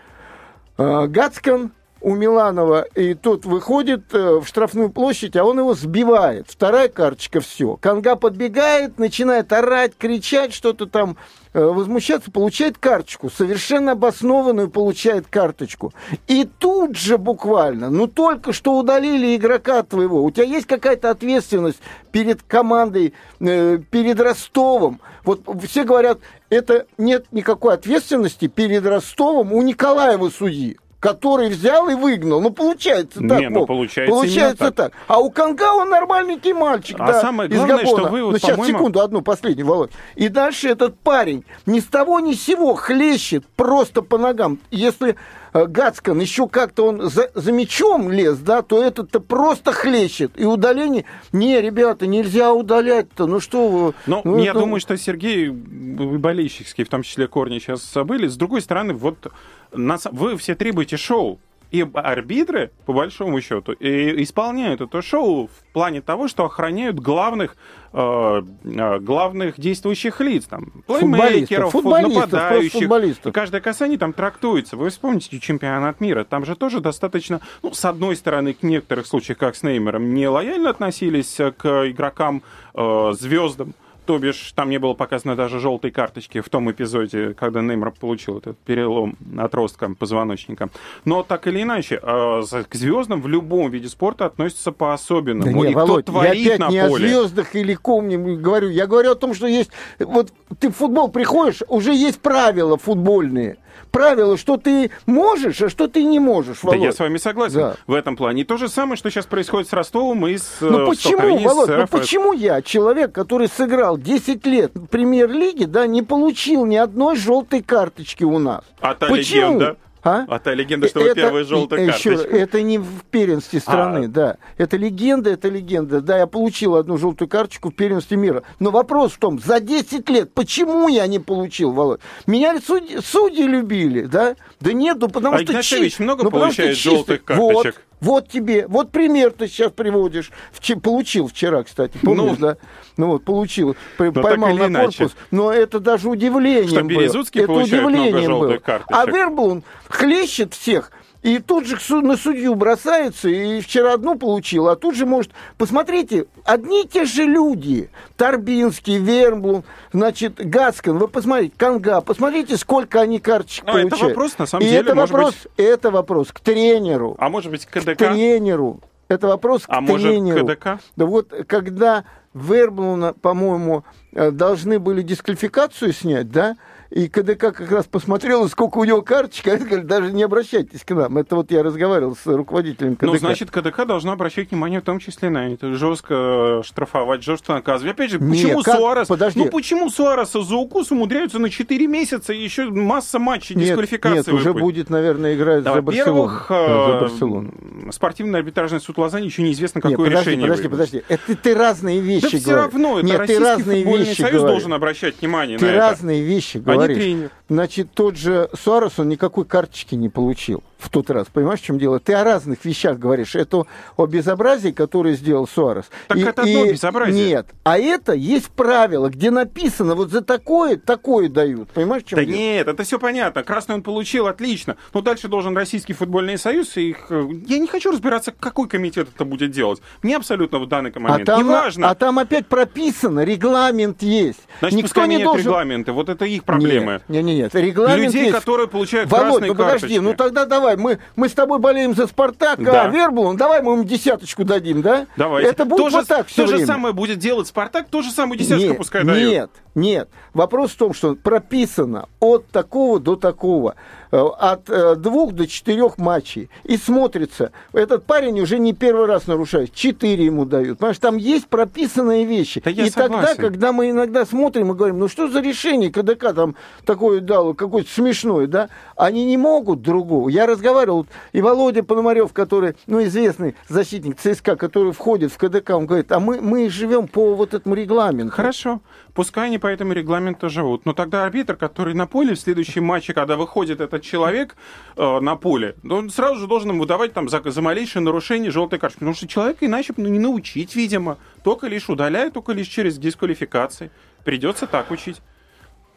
[0.79, 6.47] э, Гацкан, у Миланова, и тот выходит э, в штрафную площадь, а он его сбивает.
[6.49, 7.77] Вторая карточка, все.
[7.77, 11.17] Канга подбегает, начинает орать, кричать, что-то там
[11.55, 15.93] э, возмущаться, получает карточку, совершенно обоснованную получает карточку.
[16.27, 21.79] И тут же буквально, ну только что удалили игрока твоего, у тебя есть какая-то ответственность
[22.11, 25.01] перед командой, э, перед Ростовом.
[25.25, 26.19] Вот все говорят,
[26.51, 32.41] это нет никакой ответственности перед Ростовом у Николаева судьи который взял и выгнал.
[32.41, 33.41] Ну, получается так.
[33.41, 34.75] Не, ну, получается, получается так.
[34.75, 34.93] так.
[35.09, 37.99] А у Канга он нормальненький мальчик, а да, самое из главное, Габона.
[37.99, 39.91] что вы, вот, ну, сейчас, секунду, одну последнюю, Володь.
[40.15, 44.61] И дальше этот парень ни с того ни с сего хлещет просто по ногам.
[44.71, 45.17] Если
[45.53, 50.33] Гацкан еще как-то он за, за мячом лез, да, то этот-то просто хлещет.
[50.37, 51.05] И удаление...
[51.33, 53.95] Не, ребята, нельзя удалять-то, ну что вы...
[54.07, 54.61] Ну, ну я ну...
[54.61, 58.29] думаю, что Сергей, вы болельщические, в том числе корни сейчас забыли.
[58.29, 59.31] С другой стороны, вот
[59.73, 61.38] нас, вы все требуете шоу.
[61.73, 67.57] И арбитры, по большому счету, и исполняют это шоу в плане того, что охраняют главных,
[67.95, 72.73] э, э главных действующих лиц, там, плеймейкеров, нападающих.
[72.73, 73.27] Футболистов.
[73.27, 74.77] И каждое касание там трактуется.
[74.77, 76.25] Вы вспомните чемпионат мира.
[76.25, 80.29] Там же тоже достаточно, ну, с одной стороны, к некоторых случаях, как с Неймером, не
[80.29, 82.43] лояльно относились к игрокам,
[82.75, 83.73] э, звездам,
[84.07, 88.38] то бишь, там не было показано даже желтой карточки в том эпизоде, когда Неймар получил
[88.38, 90.71] этот перелом отростка позвоночника.
[91.05, 95.45] Но так или иначе, э, к звездам в любом виде спорта относятся по-особенному.
[95.45, 97.07] Да не, И Володь, кто творит я опять на не поле.
[97.07, 98.69] о звездах или ком не говорю.
[98.69, 99.71] Я говорю о том, что есть...
[99.99, 103.59] Вот ты в футбол приходишь, уже есть правила футбольные
[103.93, 106.81] правила, что ты можешь, а что ты не можешь, Володь.
[106.81, 107.77] Да я с вами согласен да.
[107.87, 108.43] в этом плане.
[108.43, 111.71] И то же самое, что сейчас происходит с Ростовом и с Ну почему, с Володь,
[111.71, 117.17] ну почему я, человек, который сыграл 10 лет в премьер-лиге, да, не получил ни одной
[117.17, 118.65] желтой карточки у нас?
[118.81, 119.41] А та почему?
[119.41, 119.77] легенда?
[120.05, 120.25] А?
[120.27, 122.37] а та легенда, что вы это, первая желтая еще, карточка.
[122.37, 124.09] Это не в первенстве страны, А.
[124.09, 124.37] да.
[124.59, 126.01] Это легенда, это легенда.
[126.01, 128.43] Да, я получил одну желтую карточку в первенстве мира.
[128.59, 132.01] Но вопрос в том, за 10 лет, почему я не получил, Володь?
[132.27, 134.35] Меня судьи, судьи любили, да?
[134.61, 135.53] Да нет, ну потому А что...
[135.53, 137.75] Игнатьевич чи- много ну, получает желтых карточек?
[137.77, 137.92] вот
[138.29, 140.31] тебе, вот пример ты сейчас приводишь.
[140.59, 142.57] Вче- получил вчера, кстати, помнишь, Ну, да?
[142.97, 144.99] Ну вот, получил, П- так поймал на иначе.
[145.05, 145.17] корпус.
[145.31, 147.01] Но это даже удивлением Что, было.
[147.45, 148.61] Это удивлением было.
[148.88, 150.91] А Верблун хлещет всех
[151.23, 155.31] И тут же на судью бросается, и вчера одну получил, а тут же может...
[155.57, 157.91] Посмотрите, одни и те же люди.
[158.17, 163.93] Торбинский, Вермблум, значит, Гацкан, вы посмотрите, Канга, посмотрите, сколько они карточек Но получают.
[163.95, 167.15] это вопрос, на самом и деле, это вопрос, быть- это вопрос к тренеру.
[167.19, 167.97] А может быть, К КДК?
[167.99, 168.81] тренеру.
[169.07, 170.45] Это вопрос к А может, тренеру.
[170.47, 170.81] КДК?
[170.97, 172.03] Да вот, когда
[172.35, 176.57] Верблуна, по-моему, э, должны были дисквалификацию снять, да,
[176.95, 180.85] и КДК как раз посмотрел, сколько у него карточек, а они говорят, даже не обращайтесь
[180.85, 181.17] к нам.
[181.17, 183.07] Это вот я разговаривал с руководителем КДК.
[183.07, 185.73] Ну, значит, КДК должна обращать внимание в том числе на это.
[185.75, 187.95] Жестко штрафовать, жестко наказывать.
[187.95, 189.09] Опять же, почему как- Суарес...
[189.09, 189.39] подожди.
[189.41, 194.17] Ну, почему Суареса за укус умудряются на 4 месяца и еще масса матчей нет, дисквалификации
[194.17, 194.63] нет, уже выпасть?
[194.63, 196.23] будет, наверное, играть Да, за Барселону.
[196.23, 196.55] Во-первых, за
[196.97, 197.53] э, Барселону.
[197.93, 201.05] спортивный арбитражный суд Лозанни еще неизвестно, Нет, какое подожди, решение подожди, вынесет.
[201.07, 201.15] подожди.
[201.33, 202.63] Это ты разные вещи Да все говоришь.
[202.73, 204.41] равно, это Нет, ты разные вещи союз говоришь.
[204.43, 205.79] должен обращать внимание Ты на это.
[205.79, 207.31] разные вещи не говоришь.
[207.53, 211.27] Значит, тот же Суарес, он никакой карточки не получил в тот раз.
[211.33, 212.01] Понимаешь, в чем дело?
[212.01, 213.35] Ты о разных вещах говоришь.
[213.37, 213.65] Это
[213.97, 215.85] о безобразии, которое сделал Суарес.
[216.09, 217.27] Так это одно безобразие.
[217.27, 217.47] Нет.
[217.62, 221.69] А это есть правило, где написано, вот за такое, такое дают.
[221.71, 222.37] Понимаешь, в чем Да дело?
[222.37, 223.43] нет, это все понятно.
[223.43, 224.77] Красный он получил, отлично.
[224.95, 226.75] Но дальше должен Российский футбольный союз.
[226.79, 227.07] И их...
[227.11, 229.81] э, Я не хочу разбираться, какой комитет это будет делать.
[230.03, 231.91] Мне абсолютно в данный А момент там, неважно.
[231.91, 234.41] а там опять прописано, регламент есть.
[234.61, 235.45] Значит, Никто пускай не меняют должен...
[235.47, 235.93] регламенты.
[235.93, 237.03] Вот это их проблемы.
[237.09, 237.42] Нет, нет, нет.
[237.53, 238.35] Регламент Людей, есть.
[238.37, 239.99] которые получают Володь, красные ну подожди, карточки.
[240.01, 242.83] ну тогда давай, мы, мы с тобой болеем за Спартак, Да.
[242.85, 245.07] а Верблун, давай мы ему десяточку дадим, да?
[245.17, 245.51] Давайте.
[245.51, 246.67] Это будет то же, вот так все То же время.
[246.67, 249.31] самое будет делать Спартак, то же самое десятку нет, пускай дают.
[249.31, 250.09] Нет, нет.
[250.35, 253.75] Вопрос в том, что прописано от такого до такого,
[254.12, 256.51] от э, двух до четырех матчей.
[256.64, 260.79] И смотрится, этот парень уже не первый раз нарушает, четыре ему дают.
[260.79, 262.61] Понимаешь, там есть прописанные вещи.
[262.64, 263.37] Да и тогда, согласен.
[263.42, 267.90] когда мы иногда смотрим и говорим, ну что за решение КДК там такое дало, какое-то
[267.90, 268.68] смешное, да?
[268.96, 270.29] Они не могут другого.
[270.29, 275.87] Я разговаривал, и Володя Пономарев, который, ну, известный защитник ЦСКА, который входит в КДК, он
[275.87, 278.35] говорит, а мы, мы живем по вот этому регламенту.
[278.35, 278.81] Хорошо.
[279.14, 280.87] Пускай они по этому регламенту живут.
[280.87, 284.57] Но тогда арбитр, который на поле в следующем матче, когда выходит этот человек
[284.96, 288.51] э, на поле, то он сразу же должен ему давать там за, за малейшее нарушение
[288.51, 289.01] желтой карточки.
[289.01, 291.18] Потому что человека иначе ну, не научить, видимо.
[291.44, 293.90] Только лишь удаляют, только лишь через дисквалификации.
[294.25, 295.20] Придется так учить.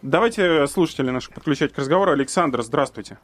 [0.01, 2.11] Давайте слушатели наших подключать к разговору.
[2.11, 3.17] Александр, здравствуйте.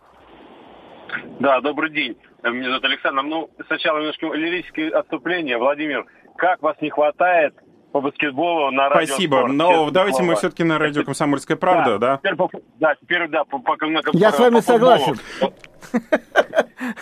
[1.41, 2.17] Да, добрый день.
[2.43, 3.23] Меня зовут Александр.
[3.23, 5.58] Ну, сначала немножко лирическое отступление.
[5.58, 6.06] Владимир,
[6.38, 7.54] как вас не хватает
[7.91, 9.36] по баскетболу на радио Спасибо.
[9.38, 9.54] «Спорт»?
[9.54, 10.38] Но Честное давайте мы слово.
[10.38, 12.17] все-таки на радио «Комсомольская правда», да?
[12.17, 12.49] Теперь по,
[12.80, 15.15] да, теперь да, по, по- на- Я по- с вами по согласен.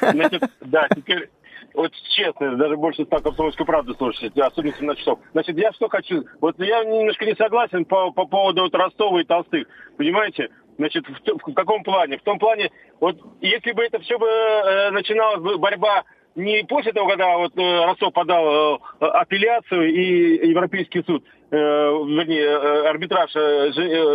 [0.01, 1.29] Значит, да, теперь
[1.73, 5.19] вот честно, даже больше стал комсомольскую правду слушать, особенно 17 часов.
[5.33, 9.23] Значит, я что хочу, вот я немножко не согласен по, по поводу вот Ростова и
[9.23, 10.49] Толстых, понимаете?
[10.77, 12.17] Значит, в, в каком плане?
[12.17, 16.03] В том плане, вот если бы это все бы э, начиналась бы борьба
[16.35, 22.89] не после того, когда вот э, Ростов подал э, апелляцию и Европейский суд, э, вернее,
[22.89, 23.31] арбитраж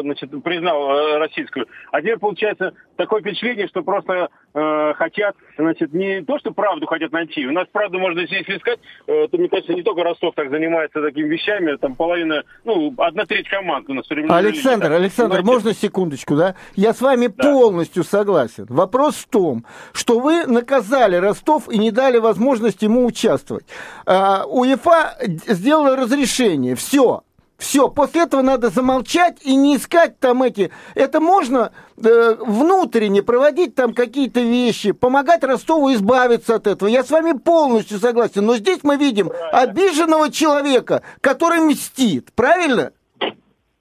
[0.03, 1.67] значит, признал российскую.
[1.91, 7.13] А теперь получается такое впечатление, что просто э, хотят, значит, не то, что правду хотят
[7.13, 7.47] найти.
[7.47, 8.79] У нас правду можно здесь искать.
[9.07, 11.77] Э, то, мне кажется, не только Ростов так занимается такими вещами.
[11.77, 14.97] Там половина, ну, одна треть команд у нас Александр, лиги.
[14.97, 15.53] Александр, Понимаете?
[15.53, 16.55] можно секундочку, да?
[16.75, 18.67] Я с вами полностью согласен.
[18.69, 23.65] Вопрос в том, что вы наказали Ростов и не дали возможность ему участвовать.
[24.07, 26.75] А, УЕФА сделала разрешение.
[26.75, 27.23] Все.
[27.57, 30.71] Все, после этого надо замолчать и не искать там эти...
[30.95, 36.89] Это можно э, внутренне проводить там какие-то вещи, помогать Ростову избавиться от этого.
[36.89, 38.45] Я с вами полностью согласен.
[38.45, 42.33] Но здесь мы видим обиженного человека, который мстит.
[42.35, 42.93] Правильно?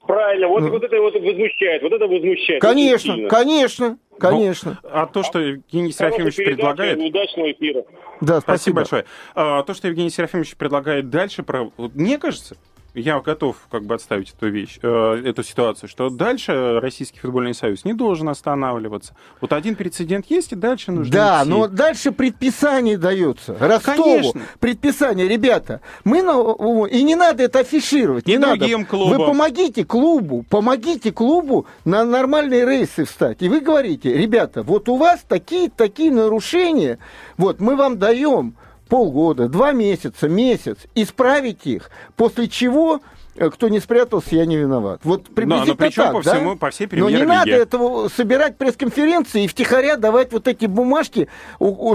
[0.06, 2.62] Правильно, вот, вот это вот возмущает, вот это возмущает.
[2.62, 2.68] Ну.
[2.68, 4.78] Конечно, конечно, конечно.
[4.84, 6.98] А то, что Евгений Хорошей Серафимович предлагает...
[6.98, 7.84] Удачного эфира.
[8.20, 8.76] Да, Спасибо спасибо.
[8.76, 9.04] большое.
[9.34, 11.70] А, то, что Евгений Серафимович предлагает дальше, про...
[11.78, 12.56] мне кажется,
[12.94, 17.84] я готов как бы отставить эту вещь, э, эту ситуацию, что дальше Российский футбольный союз
[17.84, 19.14] не должен останавливаться.
[19.40, 21.50] Вот один прецедент есть, и дальше нужно Да, идти.
[21.50, 23.56] но дальше предписание дается.
[23.58, 24.40] Ростову Конечно.
[24.60, 25.80] предписание, ребята.
[26.04, 26.86] Мы на...
[26.86, 28.28] и не надо это афишировать.
[28.28, 28.66] И не надо.
[28.84, 29.18] клубам.
[29.18, 33.38] Вы помогите клубу, помогите клубу на нормальные рейсы встать.
[33.40, 36.98] И вы говорите, ребята, вот у вас такие такие нарушения,
[37.36, 38.54] вот мы вам даем
[38.88, 43.00] полгода, два месяца, месяц, исправить их, после чего
[43.36, 45.00] э, кто не спрятался, я не виноват.
[45.04, 46.34] Вот приблизительно но причем так, по да?
[46.36, 51.28] всему- по всей Но не надо этого собирать пресс-конференции и втихаря давать вот эти бумажки,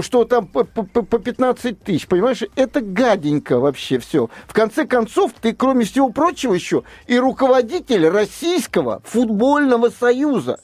[0.02, 2.42] что там по, по- по 15 тысяч, понимаешь?
[2.56, 4.28] Это гаденько вообще все.
[4.46, 10.58] В конце концов, ты, кроме всего прочего, еще и руководитель Российского футбольного союза.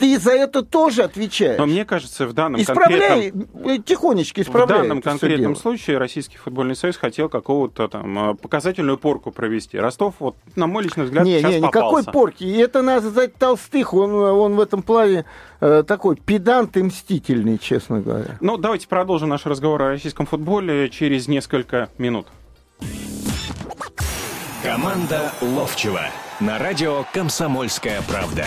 [0.00, 1.58] Ты за это тоже отвечаешь.
[1.58, 3.82] Но мне кажется, в данном Исправляй, конкретном...
[3.82, 4.78] тихонечко исправляй.
[4.78, 9.78] В данном конкретном случае Российский футбольный союз хотел какого-то там показательную порку провести.
[9.78, 11.98] Ростов, вот, на мой личный взгляд, не, сейчас не, попался.
[11.98, 12.44] никакой порки.
[12.44, 13.92] И это надо сказать толстых.
[13.92, 15.26] Он, он в этом плане
[15.60, 18.38] э, такой педант и мстительный, честно говоря.
[18.40, 22.26] Ну, давайте продолжим наш разговор о российском футболе через несколько минут.
[24.62, 26.02] Команда Ловчева
[26.40, 28.46] на радио «Комсомольская правда».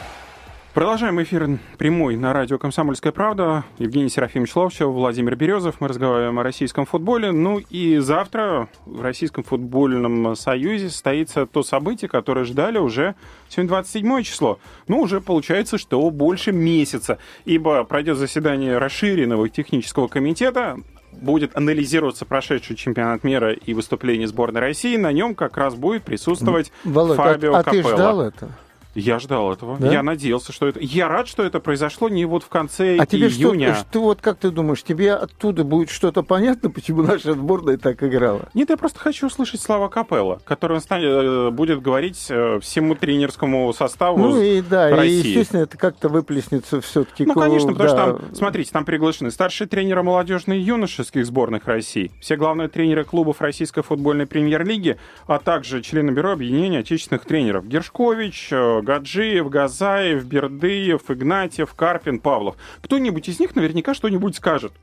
[0.73, 3.65] Продолжаем эфир прямой на радио «Комсомольская правда».
[3.77, 5.81] Евгений Серафимович Ловчев, Владимир Березов.
[5.81, 7.33] Мы разговариваем о российском футболе.
[7.33, 13.15] Ну и завтра в Российском футбольном союзе состоится то событие, которое ждали уже
[13.49, 14.59] сегодня 27 число.
[14.87, 20.77] Ну, уже получается, что больше месяца, ибо пройдет заседание расширенного технического комитета,
[21.11, 24.95] будет анализироваться прошедший чемпионат мира и выступление сборной России.
[24.95, 27.83] На нем как раз будет присутствовать Володь, Фабио а, а Капелло.
[27.83, 28.51] ты ждал это?
[28.95, 29.77] Я ждал этого.
[29.77, 29.91] Да?
[29.91, 30.79] Я надеялся, что это...
[30.79, 33.75] Я рад, что это произошло не вот в конце а тебе июня.
[33.75, 38.03] Что, что, вот как ты думаешь, тебе оттуда будет что-то понятно, почему наша сборная так
[38.03, 38.49] играла?
[38.53, 42.95] Нет, я просто хочу услышать слова Капелла, который он станет, э, будет говорить э, всему
[42.95, 45.13] тренерскому составу Ну и да, России.
[45.13, 47.25] и естественно это как-то выплеснется все-таки.
[47.25, 47.95] Ну, конечно, потому да.
[47.95, 53.05] что там, смотрите, там приглашены старшие тренеры молодежной и юношеских сборных России, все главные тренеры
[53.05, 60.25] клубов Российской футбольной премьер-лиги, а также члены бюро объединения отечественных тренеров Гершкович, э, Гаджиев, Газаев,
[60.25, 62.55] Бердыев, Игнатьев, Карпин, Павлов.
[62.81, 64.73] Кто-нибудь из них наверняка что-нибудь скажет.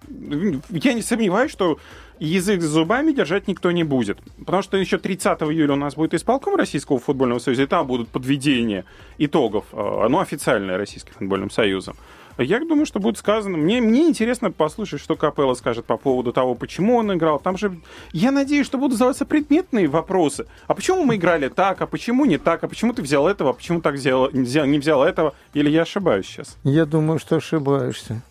[0.71, 1.79] Я не сомневаюсь, что
[2.19, 4.19] язык за зубами держать никто не будет.
[4.39, 8.09] Потому что еще 30 июля у нас будет исполком Российского футбольного союза, и там будут
[8.09, 8.85] подведения
[9.19, 11.97] итогов, э, ну, официальные Российским футбольным союзом.
[12.39, 13.59] Я думаю, что будет сказано.
[13.59, 17.41] Мне, мне интересно послушать, что Капелло скажет по поводу того, почему он играл.
[17.41, 17.79] Там же,
[18.13, 20.47] я надеюсь, что будут задаваться предметные вопросы.
[20.67, 23.53] А почему мы играли так, а почему не так, а почему ты взял этого, а
[23.53, 25.35] почему так взял, не взял этого?
[25.53, 26.57] Или я ошибаюсь сейчас?
[26.63, 28.23] Я думаю, что ошибаешься.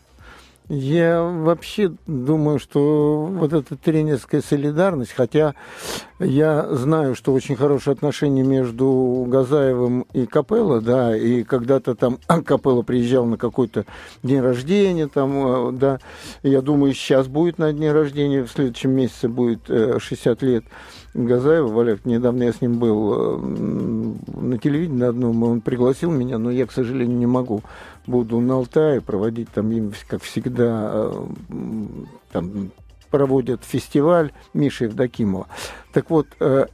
[0.69, 5.55] Я вообще думаю, что вот эта тренерская солидарность, хотя
[6.19, 12.81] я знаю, что очень хорошие отношения между Газаевым и Капелло, да, и когда-то там Капелло
[12.81, 13.85] приезжал на какой-то
[14.23, 15.99] день рождения, там, э, да,
[16.43, 20.65] я думаю, сейчас будет на дне рождения, в следующем месяце будет 60 лет
[21.25, 26.51] Газаева, Валер, недавно я с ним был на телевидении на одном, он пригласил меня, но
[26.51, 27.63] я, к сожалению, не могу.
[28.05, 31.11] Буду на Алтае проводить там, как всегда,
[32.31, 32.71] там
[33.09, 35.47] проводят фестиваль Миши Евдокимова.
[35.97, 36.27] Так вот,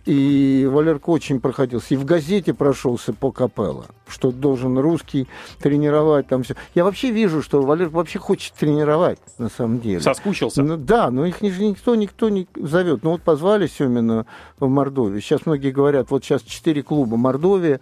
[0.03, 1.93] и Валерка очень проходился.
[1.93, 5.29] И в газете прошелся по Капелло, что должен русский
[5.61, 6.55] тренировать там все.
[6.75, 10.01] Я вообще вижу, что Валерка вообще хочет тренировать, на самом деле.
[10.01, 10.61] Соскучился?
[10.61, 13.03] Ну, да, но их никто, никто не зовет.
[13.03, 14.25] Ну вот позвали Семина
[14.59, 15.21] в Мордовию.
[15.21, 17.15] Сейчас многие говорят, вот сейчас четыре клуба.
[17.15, 17.79] Мордовия,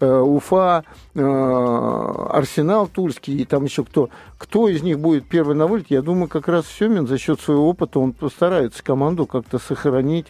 [0.00, 4.08] э, Уфа, э, Арсенал Тульский и там еще кто.
[4.38, 5.90] Кто из них будет первый на вылет?
[5.90, 10.28] Я думаю, как раз Семин за счет своего опыта, он постарается команду как-то сохранить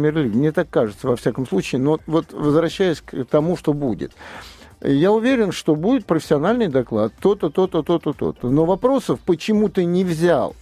[0.00, 0.38] премьер-лиге.
[0.38, 1.80] Мне так кажется, во всяком случае.
[1.80, 4.12] Но вот возвращаясь к тому, что будет.
[4.82, 8.48] Я уверен, что будет профессиональный доклад, то-то, то-то, то-то, то-то.
[8.48, 10.56] Но вопросов, почему ты не взял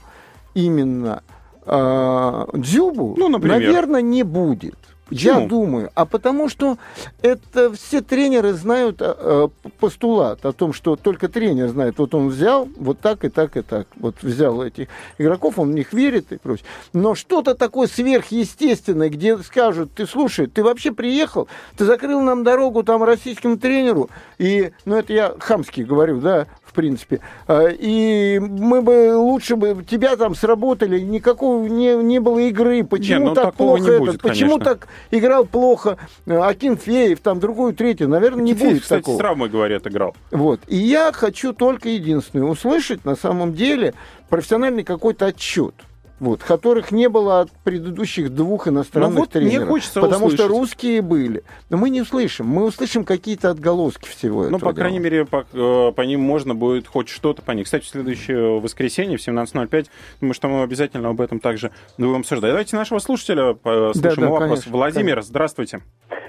[0.55, 1.23] именно
[1.65, 3.61] э, Дзюбу, ну, например.
[3.61, 4.77] наверное, не будет.
[5.09, 5.41] Почему?
[5.41, 5.91] Я думаю.
[5.95, 6.79] А потому что
[7.23, 11.99] это все тренеры знают э, постулат о том, что только тренер знает.
[11.99, 13.87] Вот он взял вот так и так и так.
[13.97, 16.67] Вот взял этих игроков, он в них верит и прочее.
[16.93, 22.83] Но что-то такое сверхъестественное, где скажут, ты слушай, ты вообще приехал, ты закрыл нам дорогу
[22.83, 27.21] там российскому тренеру, и, ну это я хамски говорю, да, в принципе.
[27.51, 32.85] И мы бы лучше бы тебя там сработали, никакого не, не было игры.
[32.85, 33.99] Почему не, ну, так плохо не этот?
[34.01, 34.77] будет, Почему конечно.
[34.77, 38.09] так играл плохо Акинфеев, там другую, третью?
[38.09, 39.17] Наверное, не Акинфеев, будет кстати, такого.
[39.17, 40.15] с травмой, говорят, играл.
[40.31, 40.61] Вот.
[40.69, 43.95] И я хочу только единственное услышать на самом деле
[44.29, 45.75] профессиональный какой-то отчет.
[46.21, 49.69] Вот, которых не было от предыдущих двух иностранных Ну вот мне тренеров.
[49.69, 50.47] хочется потому услышать.
[50.47, 51.45] что русские были.
[51.71, 52.47] Но мы не услышим.
[52.47, 54.53] Мы услышим какие-то отголоски всего этого.
[54.53, 55.05] Ну, по крайней дела.
[55.05, 57.67] мере, по, э, по ним можно будет хоть что-то по них.
[57.67, 59.87] Кстати, в следующее воскресенье в 17.05,
[60.21, 62.51] думаю, что мы обязательно об этом также будем обсуждать.
[62.51, 64.49] Давайте нашего слушателя послушаем Да, да, вопрос.
[64.49, 65.29] конечно, Владимир, конечно.
[65.31, 65.81] здравствуйте.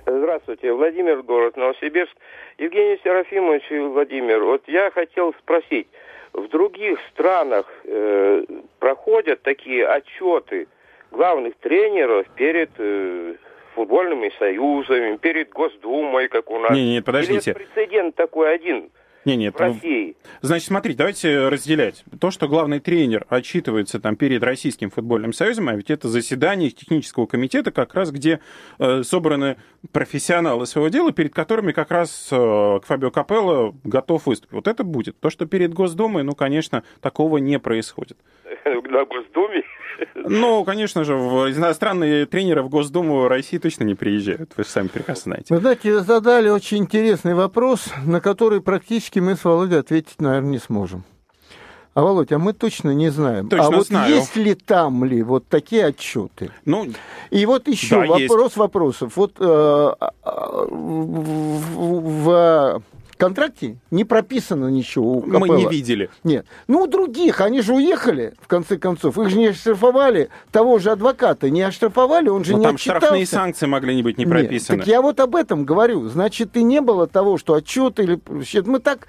[0.06, 2.13] Здравствуйте, Владимир, город Новосибирск.
[2.58, 5.88] Евгений Серафимович и Владимир, вот я хотел спросить,
[6.33, 8.43] в других странах э,
[8.79, 10.67] проходят такие отчеты
[11.11, 13.35] главных тренеров перед э,
[13.75, 16.71] футбольными союзами, перед Госдумой, как у нас.
[16.71, 17.51] Не, не, подождите.
[17.51, 18.89] Или прецедент такой один
[19.26, 20.15] не, нет, в России.
[20.41, 22.03] Значит, смотрите, давайте разделять.
[22.20, 27.26] То, что главный тренер отчитывается там перед Российским футбольным союзом, а ведь это заседание технического
[27.26, 28.39] комитета, как раз где
[28.80, 29.57] э, собраны
[29.91, 34.53] профессионалы своего дела, перед которыми как раз э, Фабио Капелло готов выступить.
[34.53, 35.20] Вот это будет.
[35.20, 38.17] То, что перед Госдумой, ну, конечно, такого не происходит.
[38.65, 39.63] На Госдуме?
[40.16, 44.52] Ну, конечно же, иностранные тренеры в Госдуму России точно не приезжают.
[44.58, 45.54] Вы же сами прекрасно знаете.
[45.56, 50.60] Вы знаете, задали очень интересный вопрос, на который практически мы с Володей ответить, наверное, не
[50.60, 51.04] сможем.
[51.95, 53.50] А, Володь, а мы точно не знаем.
[53.50, 54.14] Точно а вот знаю.
[54.16, 56.52] есть ли там ли вот такие отчеты?
[56.64, 56.88] Ну,
[57.32, 58.20] И вот еще Да, вопрос
[58.52, 58.58] есть.
[58.58, 59.14] вопросов.
[59.16, 59.43] Вот э,
[60.00, 60.08] э,
[60.70, 62.82] в, в- в
[63.20, 66.09] контракте не прописано ничего у мы не видели.
[66.24, 66.45] Нет.
[66.67, 69.17] Ну, у других, они же уехали, в конце концов.
[69.20, 73.24] Их же не оштрафовали, того же адвоката не оштрафовали, он же Но не там штрафные
[73.24, 73.36] отчитался.
[73.36, 74.80] санкции могли не быть не Нет, прописаны.
[74.80, 76.07] так я вот об этом говорю.
[76.07, 78.20] Значит, и не было того, что отчет или...
[78.65, 79.07] Мы так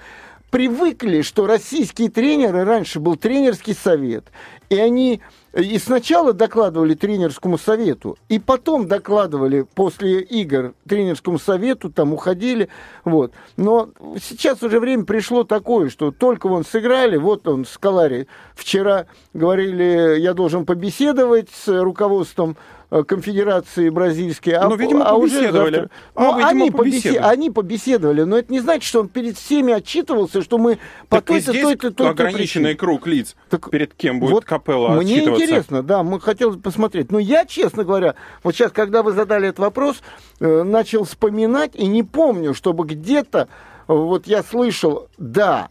[0.51, 4.25] привыкли, что российские тренеры, раньше был тренерский совет,
[4.69, 5.21] и они
[5.53, 12.69] и сначала докладывали тренерскому совету, и потом докладывали после игр тренерскому совету, там уходили,
[13.05, 13.33] вот.
[13.57, 13.91] Но
[14.21, 20.35] сейчас уже время пришло такое, что только вон сыграли, вот он, Скалари, вчера говорили, я
[20.35, 22.57] должен побеседовать с руководством
[22.91, 25.75] конфедерации бразильской, а, Ну, видимо, а уже побеседовали.
[25.77, 26.91] завтра- А, видимо, они, побеседовали.
[26.91, 27.33] побеседовали.
[27.33, 30.79] они побеседовали, но это не значит, что он перед всеми отчитывался, что мы
[31.09, 32.75] по Так и той-то, той-то, той-то ограниченный причине.
[32.77, 37.13] круг лиц, Так перед кем будет вот Капелло Мне интересно, да, мы хотели посмотреть.
[37.13, 40.03] Но я, честно говоря, вот сейчас, когда вы задали этот вопрос,
[40.41, 43.49] э, начал вспоминать и не помню, чтобы где-то,
[43.87, 45.69] э, вот я слышал, да,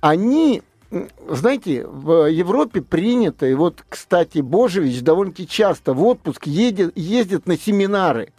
[0.00, 0.62] они,
[1.28, 7.58] знаете, в Европе принято, и вот, кстати, Божевич довольно-таки часто в отпуск едет, ездит на
[7.58, 8.32] семинары.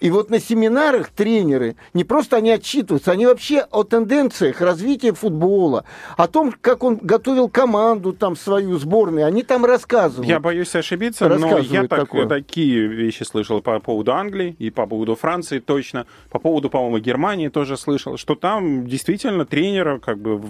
[0.00, 5.84] И вот на семинарах тренеры, не просто они отчитываются, они вообще о тенденциях развития футбола,
[6.16, 10.26] о том, как он готовил команду там свою сборную, они там рассказывают.
[10.26, 12.26] Я боюсь ошибиться, но я так, такое.
[12.26, 16.06] такие вещи слышал по поводу Англии и по поводу Франции точно.
[16.30, 20.40] По поводу, по-моему, Германии тоже слышал, что там действительно тренер как бы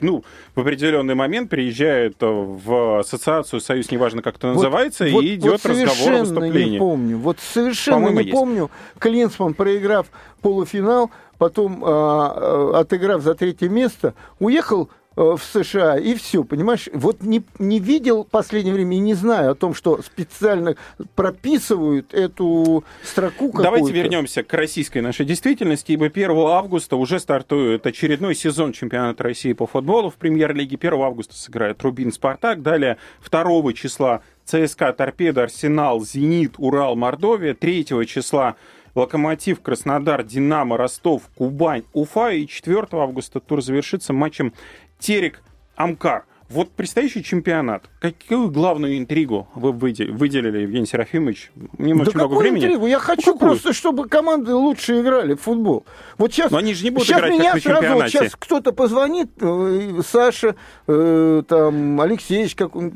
[0.00, 5.24] ну, в определенный момент приезжает э, в ассоциацию, союз, неважно как это Вот- называется, вот-
[5.24, 6.70] и идет вот разговор о выступлении.
[6.72, 7.18] не помню.
[7.18, 8.38] Вот совершенно По-моему, не есть.
[8.38, 8.70] помню.
[9.00, 10.06] Клинсман, проиграв
[10.42, 16.88] полуфинал, потом а, отыграв за третье место, уехал э, в США, и все, понимаешь?
[16.92, 20.76] Вот не, не видел в последнее время и не знаю о том, что специально
[21.14, 23.50] прописывают эту строку.
[23.54, 29.54] Давайте вернемся к российской нашей действительности, ибо 1 августа уже стартует очередной сезон чемпионата России
[29.54, 30.76] по футболу в премьер-лиге.
[30.78, 32.98] 1 августа сыграет Рубин Спартак, далее
[33.30, 38.56] 2 числа ЦСКА, Торпедо, Арсенал, Зенит, Урал, Мордовия, 3 числа
[38.94, 42.30] Локомотив, Краснодар, Динамо, Ростов, Кубань, Уфа.
[42.30, 44.52] И 4 августа тур завершится матчем
[44.98, 45.42] Терек,
[45.76, 46.24] Амкар.
[46.50, 47.84] Вот предстоящий чемпионат.
[48.00, 51.52] Какую главную интригу вы выде- выделили, Евгений Серафимович?
[51.78, 52.64] Не Да очень много какую времени.
[52.64, 52.86] интригу?
[52.88, 53.38] Я хочу какую?
[53.50, 55.84] просто, чтобы команды лучше играли в футбол.
[56.18, 58.10] Вот сейчас, Но они же не будут сейчас играть, меня как в сразу, чемпионате.
[58.18, 60.56] сейчас кто-то позвонит, э, Саша,
[60.88, 62.92] э, там, Алексеевич, как он,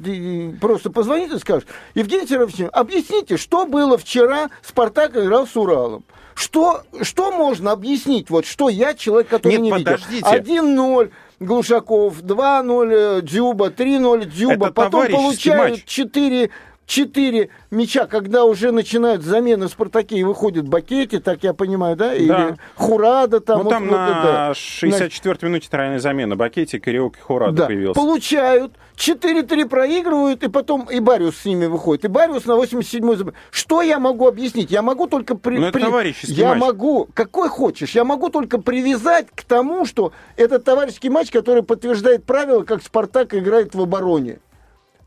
[0.61, 6.05] просто позвонит и скажет, Евгений Серафимович, объясните, что было вчера, Спартак играл с Уралом.
[6.35, 8.29] Что, что можно объяснить?
[8.29, 10.15] Вот что я, человек, который Нет, не подождите.
[10.17, 10.33] видел.
[10.33, 11.11] 1-0
[11.41, 15.85] Глушаков, 2-0 э, Дзюба, 3-0 Дзюба, Это потом получают матч.
[15.85, 16.51] 4
[16.87, 22.15] четыре мяча, когда уже начинают замены в «Спартаке» и выходит Бакетти, так я понимаю, да?
[22.15, 22.57] Или Да.
[22.77, 23.59] Хурада там.
[23.59, 24.49] Ну, вот- там вот это, да.
[24.49, 26.37] на 64-й минуте тройная замена.
[26.37, 27.95] Бакетти, Кариоки, Хорада Да, появился.
[27.99, 32.05] получают, 4-3 проигрывают, и потом и Бариус с ними выходит.
[32.05, 33.17] И Бариус на 87-й...
[33.17, 34.71] заб- Что я могу объяснить?
[34.71, 35.35] Я могу только...
[35.35, 35.59] При...
[35.59, 35.85] Ну, это при-
[36.41, 36.61] Я матч.
[36.61, 42.25] могу, какой хочешь, я могу только привязать к тому, что это товарищеский матч, который подтверждает
[42.25, 44.39] правила, как «Спартак» играет в обороне.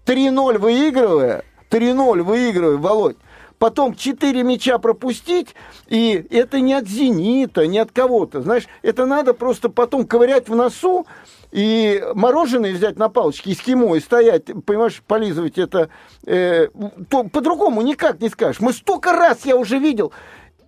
[0.06, 3.18] 3-0 выигрывая, 3-0 выигрывая, Володь,
[3.60, 5.56] потом 4 мяча пропустить,
[5.88, 10.56] и это не от «Зенита», не от кого-то, знаешь, это надо просто потом ковырять в
[10.56, 11.06] носу,
[11.52, 15.90] и мороженое взять на палочке, эскимо, и стоять, понимаешь, полизывать это,
[16.26, 16.68] э,
[17.10, 18.60] то по-другому никак не скажешь.
[18.60, 20.12] Мы столько раз я уже видел.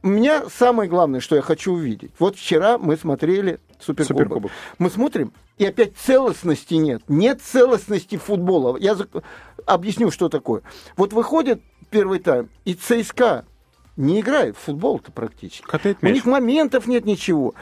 [0.02, 2.12] У меня самое главное, что я хочу увидеть.
[2.18, 4.24] Вот вчера мы смотрели Суперкубок.
[4.24, 4.52] Суперкубок.
[4.78, 7.02] Мы смотрим, и опять целостности нет.
[7.08, 8.78] Нет целостности футбола.
[8.78, 9.24] Я зак-
[9.66, 10.62] объясню, что такое.
[10.98, 13.46] Вот выходит первый тайм, и ЦСКА
[13.98, 15.66] не играет в футбол-то практически.
[16.02, 17.54] У них моментов нет ничего.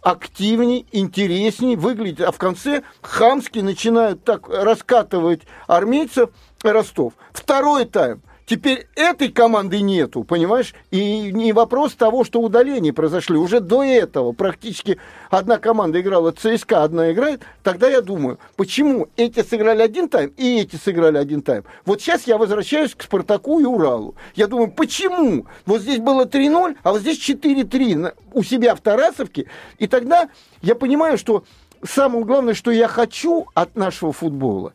[0.00, 2.26] Активней, интересней выглядит.
[2.26, 6.30] А в конце хамски начинают так раскатывать армейцев
[6.62, 7.12] Ростов.
[7.32, 8.22] Второй тайм.
[8.52, 10.74] Теперь этой команды нету, понимаешь?
[10.90, 13.38] И не вопрос того, что удаления произошли.
[13.38, 14.98] Уже до этого практически
[15.30, 17.40] одна команда играла ЦСКА, одна играет.
[17.62, 21.64] Тогда я думаю, почему эти сыграли один тайм и эти сыграли один тайм.
[21.86, 24.16] Вот сейчас я возвращаюсь к Спартаку и Уралу.
[24.34, 25.46] Я думаю, почему?
[25.64, 29.46] Вот здесь было 3-0, а вот здесь 4-3 у себя в Тарасовке.
[29.78, 30.28] И тогда
[30.60, 31.44] я понимаю, что
[31.82, 34.72] самое главное, что я хочу от нашего футбола,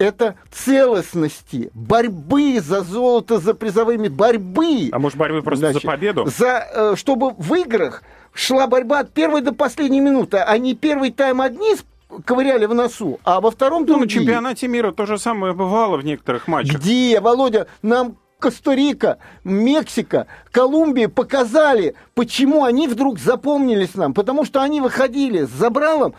[0.00, 4.88] это целостности, борьбы за золото, за призовыми, борьбы.
[4.90, 6.26] А может, борьбы просто Значит, за победу?
[6.26, 11.10] За, э, чтобы в играх шла борьба от первой до последней минуты, а не первый
[11.10, 11.76] тайм одни
[12.24, 16.04] ковыряли в носу, а во втором ну, на чемпионате мира то же самое бывало в
[16.04, 16.80] некоторых матчах.
[16.80, 17.66] Где, Володя?
[17.82, 24.14] Нам Коста-Рика, Мексика, Колумбия показали, почему они вдруг запомнились нам.
[24.14, 26.14] Потому что они выходили с забралом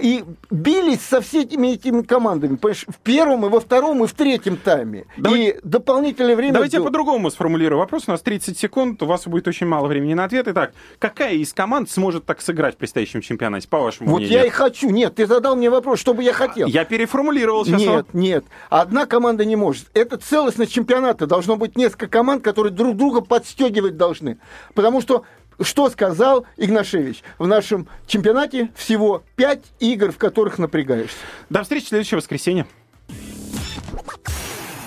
[0.00, 2.56] и бились со всеми этими командами.
[2.56, 5.06] Понимаешь, в первом, и во втором, и в третьем тайме.
[5.16, 5.40] Давай...
[5.40, 6.52] И дополнительное время...
[6.54, 8.04] Давайте я по-другому сформулирую вопрос.
[8.06, 10.46] У нас 30 секунд, у вас будет очень мало времени на ответ.
[10.48, 14.38] Итак, какая из команд сможет так сыграть в предстоящем чемпионате, по вашему вот мнению?
[14.38, 14.90] Вот я и хочу.
[14.90, 16.68] Нет, ты задал мне вопрос, что бы я хотел.
[16.68, 17.80] Я переформулировал сейчас.
[17.80, 18.44] Нет, нет.
[18.70, 19.86] Одна команда не может.
[19.94, 21.26] Это целостность чемпионата.
[21.26, 24.38] Должно быть несколько команд, которые друг друга подстегивать должны.
[24.74, 25.24] Потому что
[25.60, 27.22] что сказал Игнашевич?
[27.38, 31.16] В нашем чемпионате всего 5 игр, в которых напрягаешься.
[31.50, 32.66] До встречи в следующее воскресенье.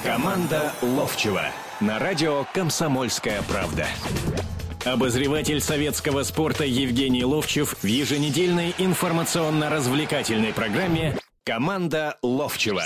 [0.04, 1.46] Команда Ловчева
[1.80, 3.88] на радио «Комсомольская правда».
[4.84, 12.84] Обозреватель советского спорта Евгений Ловчев в еженедельной информационно-развлекательной программе «Команда Ловчева».